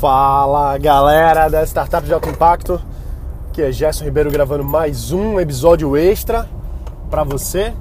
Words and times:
Fala 0.00 0.78
galera 0.78 1.48
da 1.48 1.64
Startup 1.64 2.06
de 2.06 2.14
Alto 2.14 2.28
Impacto, 2.28 2.80
que 3.52 3.60
é 3.60 3.72
Gerson 3.72 4.04
Ribeiro 4.04 4.30
gravando 4.30 4.62
mais 4.62 5.10
um 5.10 5.40
episódio 5.40 5.96
extra 5.96 6.48
para 7.10 7.24
você 7.24 7.74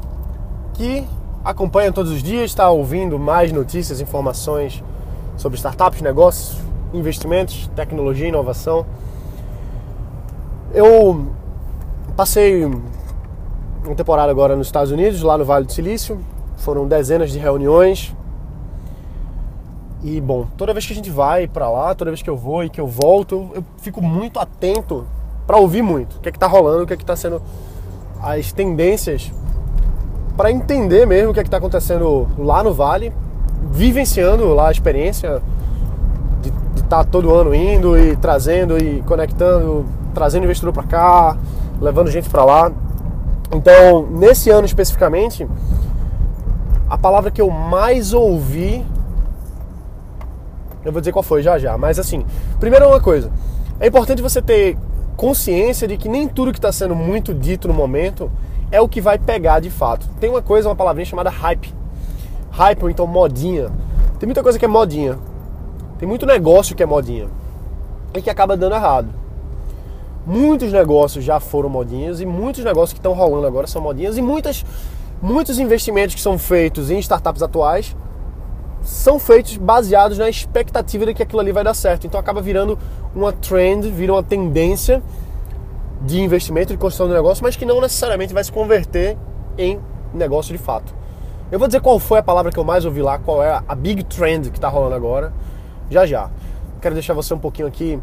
que 0.73 1.07
acompanha 1.45 1.91
todos 1.91 2.11
os 2.11 2.23
dias, 2.23 2.45
está 2.45 2.71
ouvindo 2.71 3.19
mais 3.19 3.51
notícias, 3.51 4.01
informações 4.01 4.83
sobre 5.37 5.57
startups, 5.57 6.01
negócios, 6.01 6.57
investimentos, 6.91 7.69
tecnologia 7.75 8.27
inovação. 8.27 8.83
Eu 10.73 11.27
passei 12.15 12.65
uma 12.65 13.95
temporada 13.95 14.31
agora 14.31 14.55
nos 14.55 14.65
Estados 14.65 14.91
Unidos, 14.91 15.21
lá 15.21 15.37
no 15.37 15.45
Vale 15.45 15.67
do 15.67 15.71
Silício, 15.71 16.19
foram 16.55 16.87
dezenas 16.87 17.31
de 17.31 17.37
reuniões 17.37 18.16
e 20.03 20.21
bom, 20.21 20.47
toda 20.55 20.73
vez 20.73 20.85
que 20.85 20.93
a 20.93 20.95
gente 20.95 21.09
vai 21.09 21.47
para 21.47 21.69
lá, 21.69 21.95
toda 21.95 22.11
vez 22.11 22.21
que 22.21 22.29
eu 22.29 22.37
vou 22.37 22.63
e 22.63 22.69
que 22.69 22.79
eu 22.79 22.87
volto, 22.87 23.49
eu 23.53 23.63
fico 23.79 24.01
muito 24.01 24.39
atento 24.39 25.05
para 25.45 25.57
ouvir 25.57 25.81
muito 25.81 26.17
o 26.17 26.19
que 26.19 26.29
é 26.29 26.31
que 26.31 26.37
tá 26.37 26.47
rolando, 26.47 26.83
o 26.83 26.87
que 26.87 26.93
é 26.93 26.97
que 26.97 27.05
tá 27.05 27.15
sendo 27.15 27.41
as 28.21 28.51
tendências 28.51 29.31
para 30.35 30.51
entender 30.51 31.07
mesmo 31.07 31.31
o 31.31 31.33
que 31.33 31.39
é 31.39 31.43
que 31.43 31.49
tá 31.49 31.57
acontecendo 31.57 32.27
lá 32.37 32.63
no 32.63 32.73
Vale, 32.73 33.11
vivenciando 33.71 34.53
lá 34.53 34.67
a 34.67 34.71
experiência 34.71 35.41
de 36.41 36.49
estar 36.75 37.03
tá 37.03 37.03
todo 37.03 37.33
ano 37.33 37.55
indo 37.55 37.97
e 37.97 38.15
trazendo 38.17 38.77
e 38.77 39.01
conectando, 39.01 39.85
trazendo 40.13 40.43
investidor 40.43 40.73
para 40.73 40.83
cá, 40.83 41.37
levando 41.81 42.11
gente 42.11 42.29
para 42.29 42.45
lá. 42.45 42.71
Então, 43.51 44.05
nesse 44.11 44.51
ano 44.51 44.65
especificamente, 44.65 45.47
a 46.87 46.97
palavra 46.97 47.31
que 47.31 47.41
eu 47.41 47.49
mais 47.49 48.13
ouvi 48.13 48.85
eu 50.87 50.93
vou 50.93 51.01
dizer 51.01 51.11
qual 51.11 51.21
foi 51.21 51.43
já 51.43 51.59
já. 51.59 51.77
Mas 51.77 51.99
assim, 51.99 52.25
primeiro 52.61 52.87
uma 52.87 53.01
coisa. 53.01 53.29
É 53.77 53.87
importante 53.87 54.21
você 54.21 54.41
ter 54.41 54.77
consciência 55.17 55.85
de 55.85 55.97
que 55.97 56.07
nem 56.07 56.27
tudo 56.27 56.53
que 56.53 56.59
está 56.59 56.71
sendo 56.71 56.95
muito 56.95 57.33
dito 57.33 57.67
no 57.67 57.73
momento 57.73 58.31
é 58.71 58.79
o 58.79 58.87
que 58.87 59.01
vai 59.01 59.17
pegar 59.17 59.59
de 59.59 59.69
fato. 59.69 60.07
Tem 60.19 60.29
uma 60.29 60.41
coisa, 60.41 60.69
uma 60.69 60.75
palavrinha 60.77 61.05
chamada 61.05 61.29
hype. 61.29 61.73
Hype 62.51 62.83
ou 62.83 62.89
então 62.89 63.05
modinha. 63.05 63.69
Tem 64.17 64.25
muita 64.25 64.41
coisa 64.41 64.57
que 64.57 64.63
é 64.63 64.67
modinha. 64.67 65.19
Tem 65.99 66.07
muito 66.07 66.25
negócio 66.25 66.73
que 66.73 66.81
é 66.81 66.85
modinha. 66.85 67.27
E 68.13 68.21
que 68.21 68.29
acaba 68.29 68.55
dando 68.55 68.75
errado. 68.75 69.09
Muitos 70.25 70.71
negócios 70.71 71.23
já 71.23 71.37
foram 71.39 71.67
modinhas 71.67 72.21
e 72.21 72.25
muitos 72.25 72.63
negócios 72.63 72.93
que 72.93 72.99
estão 72.99 73.13
rolando 73.13 73.45
agora 73.45 73.67
são 73.67 73.81
modinhas 73.81 74.17
e 74.17 74.21
muitas, 74.21 74.65
muitos 75.21 75.59
investimentos 75.59 76.15
que 76.15 76.21
são 76.21 76.37
feitos 76.37 76.89
em 76.89 76.97
startups 76.99 77.43
atuais 77.43 77.93
são 78.87 79.19
feitos 79.19 79.57
baseados 79.57 80.17
na 80.17 80.29
expectativa 80.29 81.05
de 81.05 81.13
que 81.13 81.21
aquilo 81.21 81.41
ali 81.41 81.51
vai 81.51 81.61
dar 81.61 81.73
certo. 81.73 82.07
Então 82.07 82.17
acaba 82.17 82.41
virando 82.41 82.79
uma 83.13 83.33
trend, 83.33 83.89
vira 83.91 84.13
uma 84.13 84.23
tendência 84.23 85.03
de 86.03 86.21
investimento, 86.21 86.71
de 86.71 86.77
construção 86.77 87.09
de 87.09 87.13
negócio, 87.13 87.43
mas 87.43 87.57
que 87.57 87.65
não 87.65 87.81
necessariamente 87.81 88.33
vai 88.33 88.41
se 88.45 88.49
converter 88.49 89.17
em 89.57 89.77
negócio 90.13 90.53
de 90.53 90.57
fato. 90.57 90.95
Eu 91.51 91.59
vou 91.59 91.67
dizer 91.67 91.81
qual 91.81 91.99
foi 91.99 92.19
a 92.19 92.23
palavra 92.23 92.49
que 92.49 92.57
eu 92.57 92.63
mais 92.63 92.85
ouvi 92.85 93.01
lá, 93.01 93.19
qual 93.19 93.43
é 93.43 93.61
a 93.67 93.75
big 93.75 94.05
trend 94.05 94.51
que 94.51 94.57
está 94.57 94.69
rolando 94.69 94.95
agora, 94.95 95.33
já 95.89 96.05
já. 96.05 96.29
Quero 96.81 96.95
deixar 96.95 97.13
você 97.13 97.33
um 97.33 97.39
pouquinho 97.39 97.67
aqui 97.67 97.99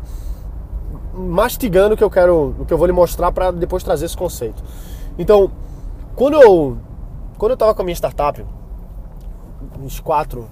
mastigando 1.15 1.95
o 1.95 1.97
que 1.97 2.05
eu 2.05 2.11
quero, 2.11 2.55
o 2.59 2.67
que 2.67 2.75
eu 2.75 2.77
vou 2.77 2.87
lhe 2.87 2.93
mostrar 2.93 3.33
para 3.33 3.51
depois 3.51 3.83
trazer 3.83 4.05
esse 4.05 4.17
conceito. 4.17 4.63
Então, 5.19 5.51
quando 6.15 6.35
eu 6.35 6.77
quando 7.39 7.53
eu 7.53 7.55
estava 7.55 7.75
com 7.75 7.81
a 7.81 7.85
minha 7.87 7.95
startup, 7.95 8.45
uns 9.83 9.99
quatro 9.99 10.47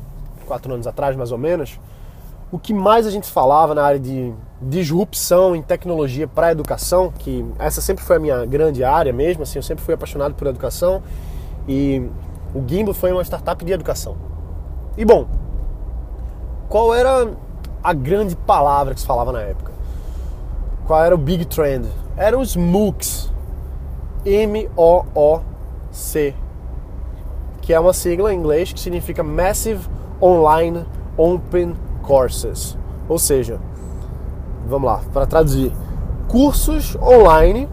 quatro 0.52 0.74
anos 0.74 0.86
atrás, 0.86 1.16
mais 1.16 1.32
ou 1.32 1.38
menos, 1.38 1.80
o 2.50 2.58
que 2.58 2.74
mais 2.74 3.06
a 3.06 3.10
gente 3.10 3.26
falava 3.26 3.74
na 3.74 3.82
área 3.82 3.98
de 3.98 4.34
disrupção 4.60 5.56
em 5.56 5.62
tecnologia 5.62 6.28
para 6.28 6.52
educação, 6.52 7.10
que 7.10 7.42
essa 7.58 7.80
sempre 7.80 8.04
foi 8.04 8.16
a 8.16 8.18
minha 8.18 8.44
grande 8.44 8.84
área 8.84 9.14
mesmo, 9.14 9.44
assim, 9.44 9.58
eu 9.58 9.62
sempre 9.62 9.82
fui 9.82 9.94
apaixonado 9.94 10.34
por 10.34 10.46
educação 10.46 11.02
e 11.66 12.06
o 12.54 12.62
Gimbo 12.66 12.92
foi 12.92 13.10
uma 13.10 13.24
startup 13.24 13.64
de 13.64 13.72
educação. 13.72 14.14
E 14.94 15.06
bom, 15.06 15.26
qual 16.68 16.94
era 16.94 17.30
a 17.82 17.94
grande 17.94 18.36
palavra 18.36 18.92
que 18.92 19.00
se 19.00 19.06
falava 19.06 19.32
na 19.32 19.40
época? 19.40 19.72
Qual 20.86 21.02
era 21.02 21.14
o 21.14 21.18
big 21.18 21.46
trend? 21.46 21.88
Eram 22.14 22.42
os 22.42 22.54
MOOCs. 22.54 23.32
M-O-O-C. 24.26 26.34
Que 27.62 27.72
é 27.72 27.80
uma 27.80 27.94
sigla 27.94 28.34
em 28.34 28.36
inglês 28.36 28.70
que 28.70 28.78
significa 28.78 29.22
Massive 29.22 29.88
Online 30.22 30.84
Open 31.16 31.74
Courses. 32.02 32.78
Ou 33.08 33.18
seja, 33.18 33.58
vamos 34.66 34.88
lá, 34.90 35.00
para 35.12 35.26
traduzir, 35.26 35.72
cursos 36.28 36.96
online 36.96 37.68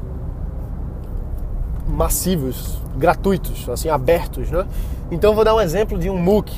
massivos, 1.88 2.82
gratuitos, 2.98 3.68
assim, 3.70 3.90
abertos, 3.90 4.50
né? 4.50 4.66
Então 5.12 5.34
vou 5.34 5.44
dar 5.44 5.56
um 5.56 5.62
exemplo 5.62 5.98
de 5.98 6.09
um 6.09 6.18
MOOC. 6.18 6.52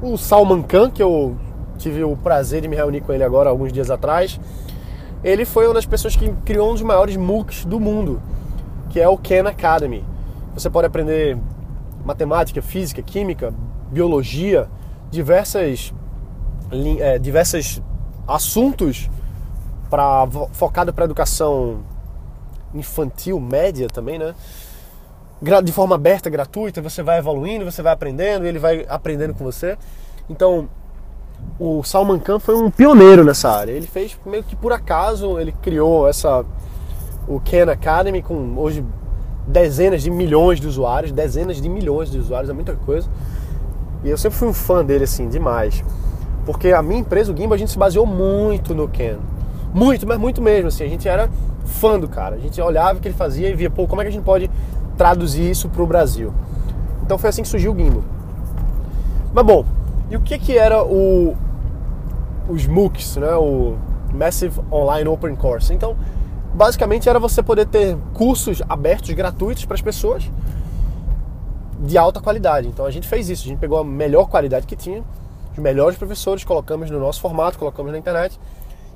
O 0.00 0.16
Salman 0.16 0.62
Khan, 0.62 0.90
que 0.90 1.02
eu 1.02 1.36
tive 1.78 2.04
o 2.04 2.16
prazer 2.16 2.60
de 2.60 2.68
me 2.68 2.76
reunir 2.76 3.00
com 3.00 3.12
ele 3.12 3.24
agora 3.24 3.50
alguns 3.50 3.72
dias 3.72 3.90
atrás, 3.90 4.38
ele 5.24 5.44
foi 5.44 5.66
uma 5.66 5.74
das 5.74 5.86
pessoas 5.86 6.14
que 6.14 6.28
criou 6.44 6.70
um 6.70 6.74
dos 6.74 6.82
maiores 6.82 7.16
MOOCs 7.16 7.64
do 7.64 7.80
mundo, 7.80 8.20
que 8.90 9.00
é 9.00 9.08
o 9.08 9.16
Khan 9.16 9.48
Academy. 9.48 10.04
Você 10.54 10.70
pode 10.70 10.86
aprender 10.86 11.36
matemática, 12.04 12.62
física, 12.62 13.02
química, 13.02 13.52
biologia, 13.90 14.68
diversas, 15.10 15.92
é, 17.00 17.18
diversos 17.18 17.82
assuntos 18.26 19.08
para 19.88 20.26
focado 20.52 20.92
para 20.92 21.04
educação 21.04 21.80
infantil, 22.74 23.40
média 23.40 23.88
também, 23.88 24.18
né? 24.18 24.34
De 25.64 25.72
forma 25.72 25.94
aberta, 25.94 26.28
gratuita, 26.28 26.82
você 26.82 27.02
vai 27.02 27.18
evoluindo, 27.18 27.64
você 27.64 27.80
vai 27.80 27.92
aprendendo, 27.92 28.44
ele 28.44 28.58
vai 28.58 28.84
aprendendo 28.88 29.34
com 29.34 29.44
você. 29.44 29.78
Então, 30.28 30.68
o 31.58 31.82
Salman 31.84 32.18
Khan 32.18 32.38
foi 32.40 32.56
um 32.56 32.70
pioneiro 32.70 33.24
nessa 33.24 33.48
área. 33.50 33.72
Ele 33.72 33.86
fez 33.86 34.18
meio 34.26 34.42
que 34.42 34.56
por 34.56 34.72
acaso, 34.72 35.38
ele 35.38 35.52
criou 35.52 36.08
essa 36.08 36.44
o 37.28 37.40
Khan 37.40 37.70
Academy 37.70 38.22
com 38.22 38.56
hoje 38.56 38.84
dezenas 39.46 40.02
de 40.02 40.10
milhões 40.10 40.60
de 40.60 40.66
usuários, 40.66 41.12
dezenas 41.12 41.60
de 41.60 41.68
milhões 41.68 42.10
de 42.10 42.18
usuários, 42.18 42.50
é 42.50 42.52
muita 42.52 42.74
coisa. 42.74 43.08
E 44.04 44.10
eu 44.10 44.16
sempre 44.16 44.38
fui 44.38 44.48
um 44.48 44.52
fã 44.52 44.84
dele, 44.84 45.04
assim, 45.04 45.28
demais. 45.28 45.84
Porque 46.46 46.72
a 46.72 46.82
minha 46.82 47.00
empresa, 47.00 47.32
o 47.32 47.36
Gimba, 47.36 47.54
a 47.54 47.58
gente 47.58 47.70
se 47.70 47.78
baseou 47.78 48.06
muito 48.06 48.74
no 48.74 48.88
Ken. 48.88 49.16
Muito, 49.72 50.06
mas 50.06 50.18
muito 50.18 50.40
mesmo, 50.40 50.68
assim. 50.68 50.84
A 50.84 50.88
gente 50.88 51.08
era 51.08 51.28
fã 51.64 51.98
do 51.98 52.08
cara. 52.08 52.36
A 52.36 52.38
gente 52.38 52.60
olhava 52.60 52.98
o 52.98 53.02
que 53.02 53.08
ele 53.08 53.14
fazia 53.14 53.48
e 53.48 53.54
via, 53.54 53.70
pô, 53.70 53.86
como 53.86 54.00
é 54.00 54.04
que 54.04 54.08
a 54.08 54.12
gente 54.12 54.24
pode 54.24 54.50
traduzir 54.96 55.50
isso 55.50 55.68
para 55.68 55.82
o 55.82 55.86
Brasil? 55.86 56.32
Então 57.02 57.18
foi 57.18 57.30
assim 57.30 57.42
que 57.42 57.48
surgiu 57.48 57.72
o 57.72 57.76
Gimba. 57.76 58.02
Mas 59.32 59.44
bom, 59.44 59.64
e 60.10 60.16
o 60.16 60.20
que 60.20 60.38
que 60.38 60.56
era 60.56 60.82
o 60.82 61.36
os 62.48 62.66
MOOCs, 62.66 63.16
né? 63.18 63.34
O 63.34 63.76
Massive 64.12 64.60
Online 64.72 65.08
Open 65.08 65.36
Course. 65.36 65.72
Então, 65.72 65.96
basicamente 66.54 67.08
era 67.08 67.18
você 67.18 67.42
poder 67.42 67.66
ter 67.66 67.96
cursos 68.14 68.62
abertos 68.68 69.10
gratuitos 69.10 69.64
para 69.66 69.74
as 69.74 69.82
pessoas 69.82 70.30
de 71.78 71.96
alta 71.96 72.20
qualidade. 72.20 72.68
Então 72.68 72.84
a 72.84 72.90
gente 72.90 73.06
fez 73.06 73.28
isso, 73.28 73.44
a 73.44 73.48
gente 73.48 73.58
pegou 73.58 73.78
a 73.78 73.84
melhor 73.84 74.28
qualidade 74.28 74.66
que 74.66 74.76
tinha, 74.76 75.04
os 75.52 75.58
melhores 75.58 75.96
professores, 75.96 76.44
colocamos 76.44 76.90
no 76.90 76.98
nosso 76.98 77.20
formato, 77.20 77.58
colocamos 77.58 77.92
na 77.92 77.98
internet 77.98 78.38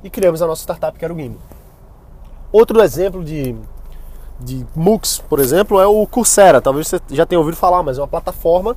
e 0.02 0.10
criamos 0.10 0.42
a 0.42 0.46
nossa 0.46 0.62
startup 0.62 0.98
que 0.98 1.04
era 1.04 1.14
o 1.14 1.16
Gimbo. 1.16 1.38
Outro 2.50 2.82
exemplo 2.82 3.24
de, 3.24 3.54
de 4.38 4.66
MOOCs, 4.74 5.22
por 5.28 5.38
exemplo, 5.38 5.80
é 5.80 5.86
o 5.86 6.06
Coursera. 6.06 6.60
Talvez 6.60 6.88
você 6.88 7.00
já 7.10 7.24
tenha 7.24 7.38
ouvido 7.38 7.56
falar, 7.56 7.82
mas 7.82 7.98
é 7.98 8.00
uma 8.00 8.08
plataforma 8.08 8.76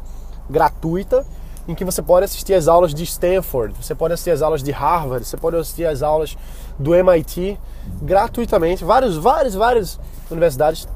gratuita 0.50 1.26
em 1.68 1.74
que 1.74 1.84
você 1.84 2.02
pode 2.02 2.26
assistir 2.26 2.54
as 2.54 2.68
aulas 2.68 2.94
de 2.94 3.04
Stanford, 3.04 3.74
você 3.82 3.96
pode 3.96 4.14
assistir 4.14 4.30
as 4.30 4.44
aulas 4.44 4.62
de 4.62 4.72
Harvard, 4.72 5.26
você 5.26 5.36
pode 5.36 5.58
assistir 5.58 5.86
as 5.86 6.04
aulas 6.04 6.38
do 6.78 6.94
MIT 6.94 7.60
gratuitamente. 8.04 8.84
Vários, 8.84 9.18
várias, 9.18 9.56
várias 9.56 10.00
universidades 10.30 10.88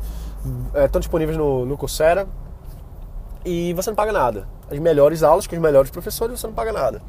é, 0.75 0.85
estão 0.85 0.99
disponíveis 0.99 1.35
no, 1.35 1.65
no 1.65 1.75
Coursera 1.75 2.27
e 3.45 3.73
você 3.73 3.89
não 3.89 3.95
paga 3.95 4.11
nada. 4.11 4.47
As 4.69 4.77
melhores 4.79 5.23
aulas 5.23 5.47
com 5.47 5.55
os 5.55 5.61
melhores 5.61 5.89
professores 5.89 6.39
você 6.39 6.47
não 6.47 6.53
paga 6.53 6.71
nada. 6.71 7.01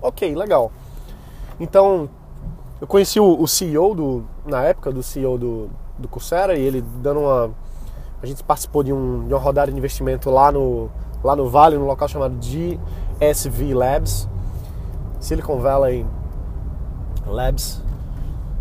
Ok, 0.00 0.34
legal. 0.34 0.70
Então, 1.58 2.08
eu 2.80 2.86
conheci 2.86 3.18
o, 3.18 3.40
o 3.40 3.48
CEO 3.48 3.94
do, 3.94 4.24
na 4.44 4.62
época 4.64 4.92
do 4.92 5.02
CEO 5.02 5.38
do, 5.38 5.70
do 5.98 6.08
Coursera 6.08 6.56
e 6.56 6.62
ele 6.62 6.82
dando 7.02 7.20
uma. 7.20 7.50
A 8.22 8.26
gente 8.26 8.42
participou 8.42 8.82
de, 8.82 8.92
um, 8.92 9.26
de 9.26 9.32
uma 9.32 9.40
rodada 9.40 9.70
de 9.70 9.76
investimento 9.76 10.30
lá 10.30 10.52
no, 10.52 10.90
lá 11.22 11.34
no 11.34 11.48
Vale, 11.48 11.76
num 11.76 11.86
local 11.86 12.08
chamado 12.08 12.36
GSV 12.36 13.74
Labs, 13.74 14.28
Silicon 15.20 15.58
Valley 15.58 16.06
Labs. 17.26 17.82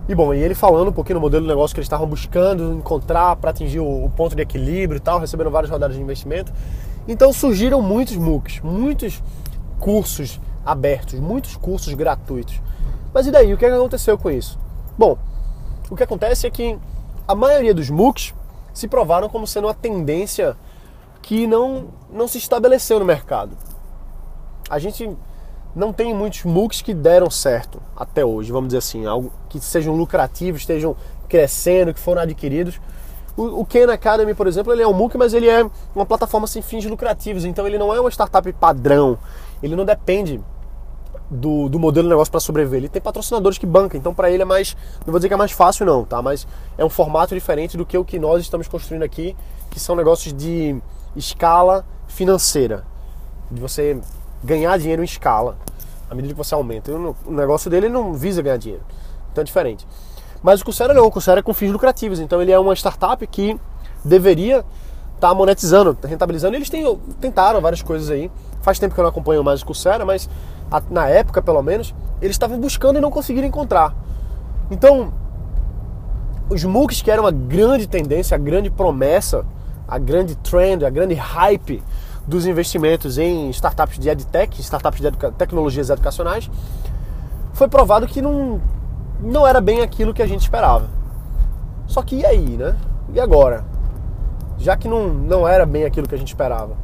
E 0.08 0.14
bom, 0.14 0.34
e 0.34 0.40
ele 0.40 0.54
falando 0.54 0.90
um 0.90 0.94
pouquinho 0.94 1.20
do 1.20 1.22
modelo 1.22 1.44
de 1.44 1.50
negócio 1.50 1.74
que 1.74 1.80
eles 1.80 1.88
estavam 1.88 2.08
buscando 2.08 2.74
encontrar 2.74 3.36
para 3.38 3.50
atingir 3.50 3.80
o, 3.80 4.06
o 4.06 4.10
ponto 4.12 4.36
de 4.36 4.42
equilíbrio 4.42 4.98
e 4.98 5.02
tal, 5.02 5.20
recebendo 5.20 5.50
várias 5.50 5.72
rodadas 5.72 5.96
de 5.96 6.02
investimento. 6.02 6.54
Então 7.08 7.32
surgiram 7.32 7.82
muitos 7.82 8.16
MOOCs, 8.16 8.62
muitos 8.62 9.22
cursos 9.80 10.40
abertos, 10.66 11.20
muitos 11.20 11.56
cursos 11.56 11.94
gratuitos. 11.94 12.60
Mas 13.14 13.28
e 13.28 13.32
daí? 13.32 13.54
O 13.54 13.58
que, 13.58 13.66
é 13.66 13.70
que 13.70 13.76
aconteceu 13.76 14.18
com 14.18 14.32
isso? 14.32 14.58
Bom, 14.98 15.18
o 15.90 15.96
que 15.96 16.04
acontece 16.04 16.48
é 16.48 16.50
que 16.50 16.78
a 17.28 17.36
maioria 17.36 17.74
dos 17.74 17.90
MOOCs 17.90 18.34
se 18.74 18.88
provaram 18.88 19.30
como 19.30 19.48
sendo 19.48 19.68
uma 19.68 19.74
tendência 19.74 20.58
que 21.22 21.48
não, 21.48 21.88
não 22.12 22.28
se 22.28 22.38
estabeleceu 22.38 23.00
no 23.00 23.06
mercado. 23.06 23.58
A 24.70 24.80
gente 24.80 25.16
não 25.76 25.94
tem 25.94 26.14
muitos 26.14 26.44
MOOCs 26.44 26.82
que 26.82 26.94
deram 26.94 27.30
certo 27.30 27.82
até 27.96 28.26
hoje, 28.26 28.52
vamos 28.52 28.70
dizer 28.70 28.80
assim, 28.80 29.06
algo 29.06 29.32
que 29.50 29.60
sejam 29.60 29.96
lucrativos, 29.96 30.62
estejam 30.62 30.96
crescendo, 31.28 31.94
que 31.94 32.00
foram 32.00 32.22
adquiridos. 32.22 32.80
O, 33.38 33.62
o 33.62 33.66
Khan 33.66 33.92
Academy, 33.92 34.34
por 34.34 34.48
exemplo, 34.48 34.72
ele 34.72 34.82
é 34.82 34.88
um 34.88 34.94
MOOC, 34.94 35.18
mas 35.18 35.34
ele 35.34 35.50
é 35.50 35.70
uma 35.94 36.06
plataforma 36.06 36.48
sem 36.48 36.62
fins 36.62 36.86
lucrativos, 36.86 37.44
então 37.44 37.68
ele 37.68 37.78
não 37.78 37.94
é 37.94 38.00
uma 38.00 38.10
startup 38.10 38.52
padrão, 38.54 39.18
ele 39.62 39.76
não 39.76 39.84
depende 39.84 40.42
do, 41.30 41.68
do 41.70 41.80
modelo 41.80 42.06
de 42.06 42.10
negócio 42.10 42.32
para 42.32 42.40
sobreviver. 42.40 42.80
Ele 42.80 42.90
tem 42.90 43.02
patrocinadores 43.02 43.58
que 43.58 43.66
bancam, 43.66 44.00
então 44.00 44.14
para 44.14 44.30
ele 44.30 44.44
é 44.44 44.46
mais, 44.46 44.76
não 45.06 45.12
vou 45.12 45.20
dizer 45.20 45.28
que 45.28 45.34
é 45.34 45.38
mais 45.38 45.52
fácil 45.52 45.86
não, 45.86 46.04
tá? 46.04 46.22
Mas 46.22 46.48
é 46.78 46.86
um 46.86 46.90
formato 46.90 47.34
diferente 47.34 47.78
do 47.78 47.86
que 47.86 47.98
o 47.98 48.06
que 48.06 48.20
nós 48.20 48.42
estamos 48.42 48.68
construindo 48.68 49.04
aqui, 49.04 49.36
que 49.70 49.80
são 49.80 49.96
negócios 49.96 50.34
de 50.34 50.80
escala 51.16 51.86
financeira, 52.08 52.86
de 53.50 53.60
você 53.60 54.00
ganhar 54.44 54.78
dinheiro 54.78 55.02
em 55.02 55.06
escala 55.06 55.58
à 56.10 56.16
medida 56.16 56.34
que 56.34 56.38
você 56.38 56.54
aumenta. 56.54 56.92
O 56.92 57.32
negócio 57.32 57.70
dele 57.70 57.90
não 57.90 58.14
visa 58.14 58.42
ganhar 58.42 58.58
dinheiro, 58.58 58.84
então 59.32 59.42
é 59.42 59.46
diferente. 59.46 59.88
Mas 60.46 60.62
o 60.62 60.64
Coursera 60.64 60.94
não, 60.94 61.08
o 61.08 61.12
Coursera 61.12 61.40
é 61.40 61.42
com 61.42 61.56
fins 61.56 61.72
lucrativos, 61.72 62.20
então 62.20 62.40
ele 62.40 62.52
é 62.52 62.60
uma 62.60 62.76
startup 62.76 63.26
que 63.26 63.60
deveria 64.04 64.58
estar 65.16 65.30
tá 65.30 65.34
monetizando, 65.34 65.98
rentabilizando. 66.04 66.56
Eles 66.56 66.70
têm, 66.70 67.00
tentaram 67.20 67.60
várias 67.60 67.82
coisas 67.82 68.12
aí. 68.12 68.30
Faz 68.62 68.78
tempo 68.78 68.94
que 68.94 69.00
eu 69.00 69.02
não 69.02 69.10
acompanho 69.10 69.44
mais 69.44 69.64
o 69.64 69.66
Coursera, 69.66 70.06
mas 70.06 70.30
na 70.92 71.08
época 71.08 71.42
pelo 71.42 71.64
menos, 71.64 71.96
eles 72.22 72.36
estavam 72.36 72.60
buscando 72.60 73.00
e 73.00 73.02
não 73.02 73.10
conseguiram 73.10 73.48
encontrar. 73.48 73.96
Então, 74.70 75.12
os 76.48 76.64
MOOCs 76.64 77.02
que 77.02 77.10
eram 77.10 77.26
a 77.26 77.32
grande 77.32 77.88
tendência, 77.88 78.36
a 78.36 78.38
grande 78.38 78.70
promessa, 78.70 79.44
a 79.88 79.98
grande 79.98 80.36
trend, 80.36 80.86
a 80.86 80.92
grande 80.92 81.16
hype 81.16 81.82
dos 82.28 82.46
investimentos 82.46 83.18
em 83.18 83.50
startups 83.50 83.98
de 83.98 84.10
edtech, 84.10 84.62
startups 84.62 85.02
de 85.02 85.08
educa 85.08 85.32
tecnologias 85.32 85.90
educacionais, 85.90 86.52
foi 87.52 87.68
provado 87.68 88.06
que 88.06 88.22
não, 88.22 88.62
não 89.26 89.46
era 89.46 89.60
bem 89.60 89.82
aquilo 89.82 90.14
que 90.14 90.22
a 90.22 90.28
gente 90.28 90.42
esperava. 90.42 90.88
Só 91.88 92.02
que 92.02 92.18
e 92.18 92.26
aí, 92.26 92.58
né? 92.58 92.76
E 93.14 93.20
agora? 93.20 93.66
Já 94.58 94.78
que 94.78 94.88
não, 94.88 95.08
não 95.08 95.48
era 95.48 95.66
bem 95.66 95.84
aquilo 95.84 96.08
que 96.08 96.16
a 96.16 96.18
gente 96.18 96.28
esperava. 96.28 96.78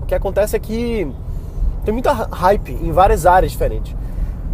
O 0.00 0.06
que 0.06 0.14
acontece 0.14 0.56
é 0.56 0.58
que 0.58 1.12
tem 1.84 1.92
muita 1.92 2.12
hype 2.12 2.72
em 2.72 2.92
várias 2.92 3.26
áreas 3.26 3.52
diferentes. 3.52 3.94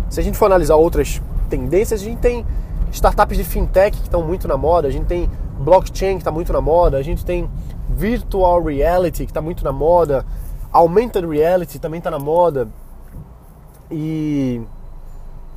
Se 0.09 0.21
a 0.21 0.23
gente 0.23 0.39
for 0.39 0.47
analisar 0.47 0.77
outras 0.77 1.21
tendências, 1.49 2.01
a 2.01 2.05
gente 2.05 2.19
tem 2.19 2.45
startups 2.91 3.37
de 3.37 3.45
fintech 3.45 3.97
que 3.97 4.05
estão 4.05 4.23
muito 4.23 4.49
na 4.49 4.57
moda, 4.57 4.89
a 4.89 4.91
gente 4.91 5.07
tem 5.07 5.31
blockchain 5.59 6.17
que 6.17 6.23
está 6.23 6.31
muito 6.31 6.53
na 6.53 6.61
moda, 6.61 6.97
a 6.97 7.03
gente 7.03 7.25
tem 7.25 7.49
virtual 7.89 8.63
reality 8.63 9.25
que 9.25 9.31
está 9.31 9.41
muito 9.41 9.65
na 9.65 9.73
moda, 9.73 10.25
augmented 10.73 11.27
reality 11.27 11.79
também 11.79 11.99
está 11.99 12.11
na 12.11 12.19
moda 12.19 12.69
e 13.91 14.63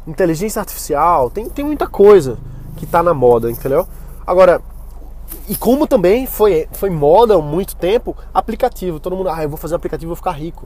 inteligência 0.08 0.60
artificial, 0.60 1.30
tem, 1.30 1.50
tem 1.50 1.66
muita 1.66 1.86
coisa 1.86 2.38
que 2.78 2.86
está 2.86 3.04
na 3.04 3.14
moda, 3.14 3.52
entendeu? 3.52 3.88
Agora, 4.26 4.62
e 5.50 5.56
como 5.56 5.88
também 5.88 6.26
foi, 6.26 6.68
foi 6.72 6.90
moda 6.90 7.36
há 7.36 7.42
muito 7.42 7.76
tempo, 7.76 8.16
aplicativo. 8.34 9.00
Todo 9.00 9.16
mundo, 9.16 9.30
ah, 9.30 9.44
eu 9.44 9.50
vou 9.50 9.58
fazer 9.58 9.76
aplicativo, 9.76 10.10
vou 10.10 10.16
ficar 10.16 10.32
rico. 10.32 10.66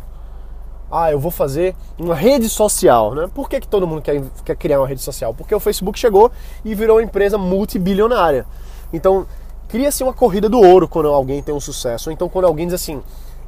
Ah, 0.91 1.11
eu 1.11 1.19
vou 1.19 1.31
fazer 1.31 1.75
uma 1.97 2.13
rede 2.13 2.49
social, 2.49 3.15
né? 3.15 3.29
Por 3.33 3.49
que, 3.49 3.61
que 3.61 3.67
todo 3.67 3.87
mundo 3.87 4.01
quer, 4.01 4.21
quer 4.43 4.55
criar 4.55 4.79
uma 4.79 4.87
rede 4.87 5.01
social? 5.01 5.33
Porque 5.33 5.55
o 5.55 5.59
Facebook 5.59 5.97
chegou 5.97 6.31
e 6.65 6.75
virou 6.75 6.97
uma 6.97 7.03
empresa 7.03 7.37
multibilionária. 7.37 8.45
Então, 8.91 9.25
cria-se 9.69 10.03
uma 10.03 10.13
corrida 10.13 10.49
do 10.49 10.59
ouro 10.59 10.87
quando 10.87 11.07
alguém 11.07 11.41
tem 11.41 11.55
um 11.55 11.61
sucesso. 11.61 12.09
Ou 12.09 12.13
então, 12.13 12.27
quando 12.27 12.45
alguém 12.45 12.67
diz 12.67 12.75
assim, 12.75 13.01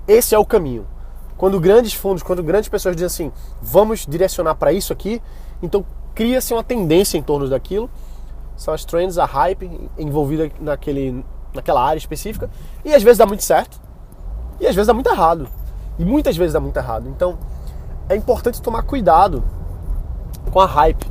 esse 0.07 0.33
é 0.33 0.39
o 0.39 0.45
caminho. 0.45 0.87
Quando 1.37 1.59
grandes 1.59 1.93
fundos, 1.93 2.23
quando 2.23 2.41
grandes 2.41 2.69
pessoas 2.69 2.95
dizem 2.95 3.07
assim, 3.07 3.31
vamos 3.61 4.05
direcionar 4.07 4.55
para 4.55 4.71
isso 4.71 4.93
aqui, 4.93 5.21
então 5.63 5.85
cria-se 6.13 6.53
uma 6.53 6.63
tendência 6.63 7.17
em 7.17 7.23
torno 7.23 7.47
daquilo. 7.47 7.89
São 8.57 8.73
as 8.73 8.83
trends, 8.85 9.17
a 9.17 9.25
hype 9.25 9.89
envolvida 9.97 10.51
naquele, 10.59 11.25
naquela 11.53 11.83
área 11.83 11.97
específica. 11.97 12.49
E 12.83 12.93
às 12.93 13.01
vezes 13.01 13.17
dá 13.17 13.25
muito 13.25 13.43
certo, 13.43 13.79
e 14.59 14.67
às 14.67 14.75
vezes 14.75 14.87
dá 14.87 14.93
muito 14.93 15.09
errado. 15.09 15.47
E 15.97 16.03
muitas 16.05 16.35
vezes 16.35 16.53
dá 16.53 16.59
muito 16.59 16.77
errado. 16.77 17.07
Então 17.07 17.37
é 18.09 18.15
importante 18.15 18.61
tomar 18.61 18.83
cuidado 18.83 19.43
com 20.51 20.59
a 20.59 20.65
hype. 20.65 21.09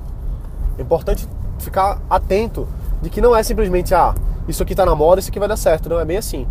É 0.79 0.83
importante 0.83 1.27
ficar 1.59 2.01
atento 2.09 2.69
de 3.01 3.09
que 3.09 3.21
não 3.21 3.35
é 3.35 3.43
simplesmente, 3.43 3.95
ah, 3.95 4.15
isso 4.47 4.63
aqui 4.63 4.75
tá 4.75 4.85
na 4.85 4.95
moda, 4.95 5.19
isso 5.19 5.31
aqui 5.31 5.39
vai 5.39 5.49
dar 5.49 5.57
certo. 5.57 5.89
Não 5.89 5.99
é 5.99 6.05
bem 6.05 6.19
assim. 6.19 6.47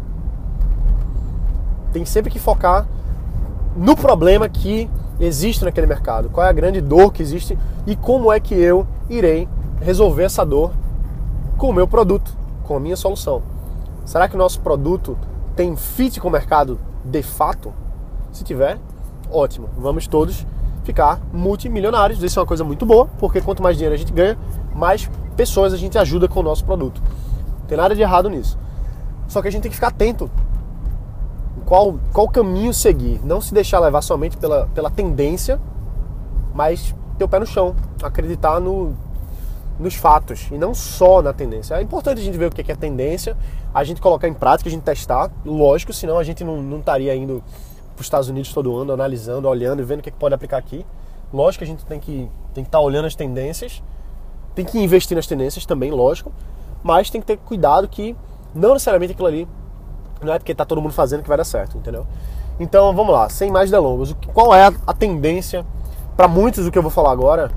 Tem 1.94 2.04
sempre 2.04 2.32
que 2.32 2.40
focar 2.40 2.88
no 3.76 3.96
problema 3.96 4.50
que 4.50 4.90
existe 5.22 5.64
naquele 5.64 5.88
mercado, 5.88 6.30
qual 6.30 6.46
é 6.46 6.50
a 6.50 6.54
grande 6.54 6.82
dor 6.82 7.14
que 7.14 7.22
existe 7.22 7.58
e 7.86 7.96
como 7.96 8.32
é 8.32 8.40
que 8.40 8.56
eu 8.56 8.88
irei 9.10 9.48
resolver 9.80 10.24
essa 10.24 10.44
dor 10.44 10.72
com 11.58 11.70
o 11.70 11.74
meu 11.74 11.88
produto, 11.88 12.36
com 12.64 12.76
a 12.76 12.80
minha 12.80 12.96
solução. 12.96 13.44
Será 14.04 14.28
que 14.28 14.36
o 14.36 14.38
nosso 14.38 14.60
produto 14.62 15.18
tem 15.56 15.76
fit 15.76 16.20
com 16.20 16.28
o 16.28 16.32
mercado 16.32 16.80
de 17.06 17.22
fato? 17.22 17.72
Se 18.32 18.44
tiver, 18.44 18.80
ótimo. 19.30 19.70
Vamos 19.78 20.08
todos 20.08 20.46
ficar 20.84 21.20
multimilionários. 21.32 22.22
Isso 22.24 22.40
é 22.40 22.42
uma 22.42 22.48
coisa 22.48 22.64
muito 22.64 22.86
boa, 22.86 23.08
porque 23.20 23.42
quanto 23.42 23.62
mais 23.62 23.78
dinheiro 23.78 23.94
a 23.94 23.98
gente 23.98 24.12
ganha, 24.12 24.38
mais 24.74 25.10
pessoas 25.36 25.74
a 25.74 25.78
gente 25.78 25.98
ajuda 25.98 26.28
com 26.28 26.40
o 26.40 26.44
nosso 26.44 26.66
produto. 26.66 27.02
Não 27.60 27.68
tem 27.68 27.78
nada 27.78 27.96
de 27.96 28.02
errado 28.02 28.30
nisso. 28.30 28.58
Só 29.28 29.42
que 29.42 29.48
a 29.48 29.52
gente 29.52 29.62
tem 29.62 29.70
que 29.70 29.76
ficar 29.76 29.90
atento 29.90 30.30
qual, 31.72 31.98
qual 32.12 32.28
caminho 32.28 32.74
seguir. 32.74 33.22
Não 33.24 33.40
se 33.40 33.54
deixar 33.54 33.80
levar 33.80 34.02
somente 34.02 34.36
pela, 34.36 34.68
pela 34.76 34.92
tendência, 34.92 35.58
mas 36.54 36.94
ter 37.18 37.24
o 37.24 37.30
pé 37.30 37.40
no 37.40 37.46
chão. 37.46 37.74
Acreditar 38.04 38.60
no, 38.60 38.94
nos 39.80 39.96
fatos 39.96 40.50
e 40.52 40.58
não 40.58 40.76
só 40.76 41.22
na 41.22 41.32
tendência. 41.32 41.76
É 41.76 41.82
importante 41.82 42.20
a 42.20 42.24
gente 42.26 42.38
ver 42.38 42.48
o 42.48 42.52
que 42.52 42.70
é 42.70 42.76
tendência, 42.76 43.38
a 43.74 43.86
gente 43.86 44.02
colocar 44.02 44.28
em 44.28 44.34
prática, 44.34 44.68
a 44.68 44.72
gente 44.72 44.84
testar. 44.84 45.32
Lógico, 45.46 45.94
senão 45.94 46.20
a 46.20 46.26
gente 46.26 46.44
não, 46.44 46.62
não 46.62 46.80
estaria 46.80 47.16
indo 47.16 47.42
para 47.96 48.02
os 48.02 48.06
Estados 48.06 48.28
Unidos 48.28 48.52
todo 48.52 48.76
ano, 48.76 48.92
analisando, 48.92 49.48
olhando 49.48 49.82
e 49.82 49.86
vendo 49.86 50.00
o 50.00 50.04
que, 50.04 50.10
é 50.10 50.12
que 50.12 50.20
pode 50.20 50.36
aplicar 50.36 50.58
aqui. 50.58 50.86
Lógico 51.34 51.60
que 51.60 51.72
a 51.72 51.74
gente 51.74 51.86
tem 51.86 52.02
que 52.02 52.30
tem 52.54 52.66
que 52.66 52.68
estar 52.68 52.80
tá 52.80 52.84
olhando 52.84 53.06
as 53.06 53.16
tendências, 53.16 53.82
tem 54.54 54.66
que 54.66 54.78
investir 54.78 55.16
nas 55.16 55.26
tendências 55.26 55.66
também, 55.66 55.90
lógico, 55.90 56.34
mas 56.84 57.10
tem 57.10 57.22
que 57.22 57.28
ter 57.28 57.38
cuidado 57.38 57.88
que 57.88 58.14
não 58.54 58.74
necessariamente 58.74 59.14
aquilo 59.14 59.30
ali 59.30 59.48
não 60.22 60.34
é 60.34 60.40
porque 60.40 60.52
está 60.52 60.66
todo 60.66 60.82
mundo 60.82 60.94
fazendo 60.94 61.24
que 61.24 61.30
vai 61.30 61.38
dar 61.38 61.44
certo, 61.44 61.78
entendeu? 61.78 62.06
Então 62.60 62.96
vamos 62.96 63.14
lá, 63.14 63.30
sem 63.30 63.52
mais 63.52 63.72
delongas, 63.72 64.16
qual 64.34 64.54
é 64.54 64.72
a 64.86 64.94
tendência 64.94 65.66
para 66.16 66.28
muitos 66.28 66.66
do 66.66 66.72
que 66.72 66.78
eu 66.78 66.84
vou 66.84 66.92
falar 66.92 67.12
agora? 67.12 67.52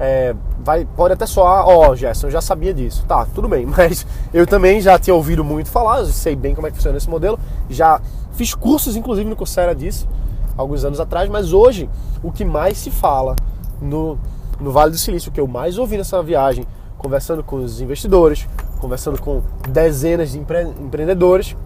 É, 0.00 0.34
vai, 0.60 0.86
pode 0.96 1.14
até 1.14 1.26
soar, 1.26 1.66
ó, 1.66 1.90
oh, 1.90 1.96
Gerson, 1.96 2.28
eu 2.28 2.30
já 2.30 2.40
sabia 2.40 2.72
disso. 2.72 3.04
Tá, 3.06 3.26
tudo 3.34 3.48
bem, 3.48 3.66
mas 3.76 4.06
eu 4.32 4.46
também 4.46 4.80
já 4.80 4.98
tinha 4.98 5.14
ouvido 5.14 5.44
muito 5.44 5.70
falar, 5.70 6.04
sei 6.06 6.36
bem 6.36 6.54
como 6.54 6.66
é 6.66 6.70
que 6.70 6.76
funciona 6.76 6.96
esse 6.96 7.10
modelo, 7.10 7.38
já 7.68 8.00
Fiz 8.38 8.54
cursos, 8.54 8.94
inclusive, 8.94 9.28
no 9.28 9.34
Coursera 9.34 9.74
disso, 9.74 10.08
alguns 10.56 10.84
anos 10.84 11.00
atrás, 11.00 11.28
mas 11.28 11.52
hoje 11.52 11.90
o 12.22 12.30
que 12.30 12.44
mais 12.44 12.78
se 12.78 12.88
fala 12.88 13.34
no, 13.82 14.16
no 14.60 14.70
Vale 14.70 14.92
do 14.92 14.96
Silício, 14.96 15.28
o 15.28 15.32
que 15.32 15.40
eu 15.40 15.48
mais 15.48 15.76
ouvi 15.76 15.98
nessa 15.98 16.22
viagem, 16.22 16.64
conversando 16.96 17.42
com 17.42 17.56
os 17.56 17.80
investidores, 17.80 18.46
conversando 18.78 19.20
com 19.20 19.42
dezenas 19.68 20.30
de 20.30 20.38
empre 20.38 20.62
empreendedores, 20.80 21.56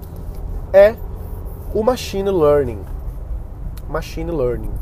é 0.73 0.97
o 1.75 1.83
Machine 1.83 2.31
Learning. 2.31 2.81
Machine 3.89 4.31
Learning. 4.31 4.73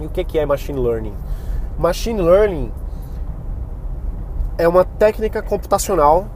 E 0.00 0.06
o 0.06 0.08
que 0.08 0.38
é 0.38 0.46
Machine 0.46 0.78
Learning? 0.78 1.14
Machine 1.78 2.22
Learning 2.22 2.72
é 4.56 4.68
uma 4.68 4.84
técnica 4.84 5.42
computacional 5.42 6.26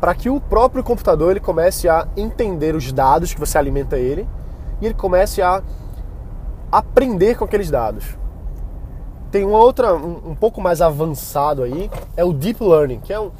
para 0.00 0.14
que 0.14 0.28
o 0.28 0.40
próprio 0.40 0.82
computador 0.82 1.30
ele 1.30 1.40
comece 1.40 1.88
a 1.88 2.06
entender 2.16 2.74
os 2.74 2.92
dados 2.92 3.32
que 3.32 3.40
você 3.40 3.56
alimenta 3.56 3.96
ele 3.98 4.28
e 4.80 4.86
ele 4.86 4.94
comece 4.94 5.40
a 5.40 5.62
aprender 6.70 7.36
com 7.36 7.44
aqueles 7.44 7.70
dados. 7.70 8.16
Tem 9.30 9.44
uma 9.44 9.58
outra, 9.58 9.94
um, 9.94 10.30
um 10.30 10.34
pouco 10.34 10.60
mais 10.60 10.82
avançado 10.82 11.62
aí, 11.62 11.90
é 12.16 12.24
o 12.24 12.32
Deep 12.32 12.62
Learning, 12.62 13.00
que 13.00 13.12
é 13.12 13.20
um, 13.20 13.30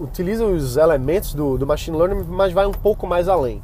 utiliza 0.00 0.44
os 0.44 0.76
elementos 0.76 1.34
do, 1.34 1.56
do 1.56 1.66
Machine 1.66 1.96
Learning, 1.96 2.24
mas 2.28 2.52
vai 2.52 2.66
um 2.66 2.72
pouco 2.72 3.06
mais 3.06 3.28
além. 3.28 3.62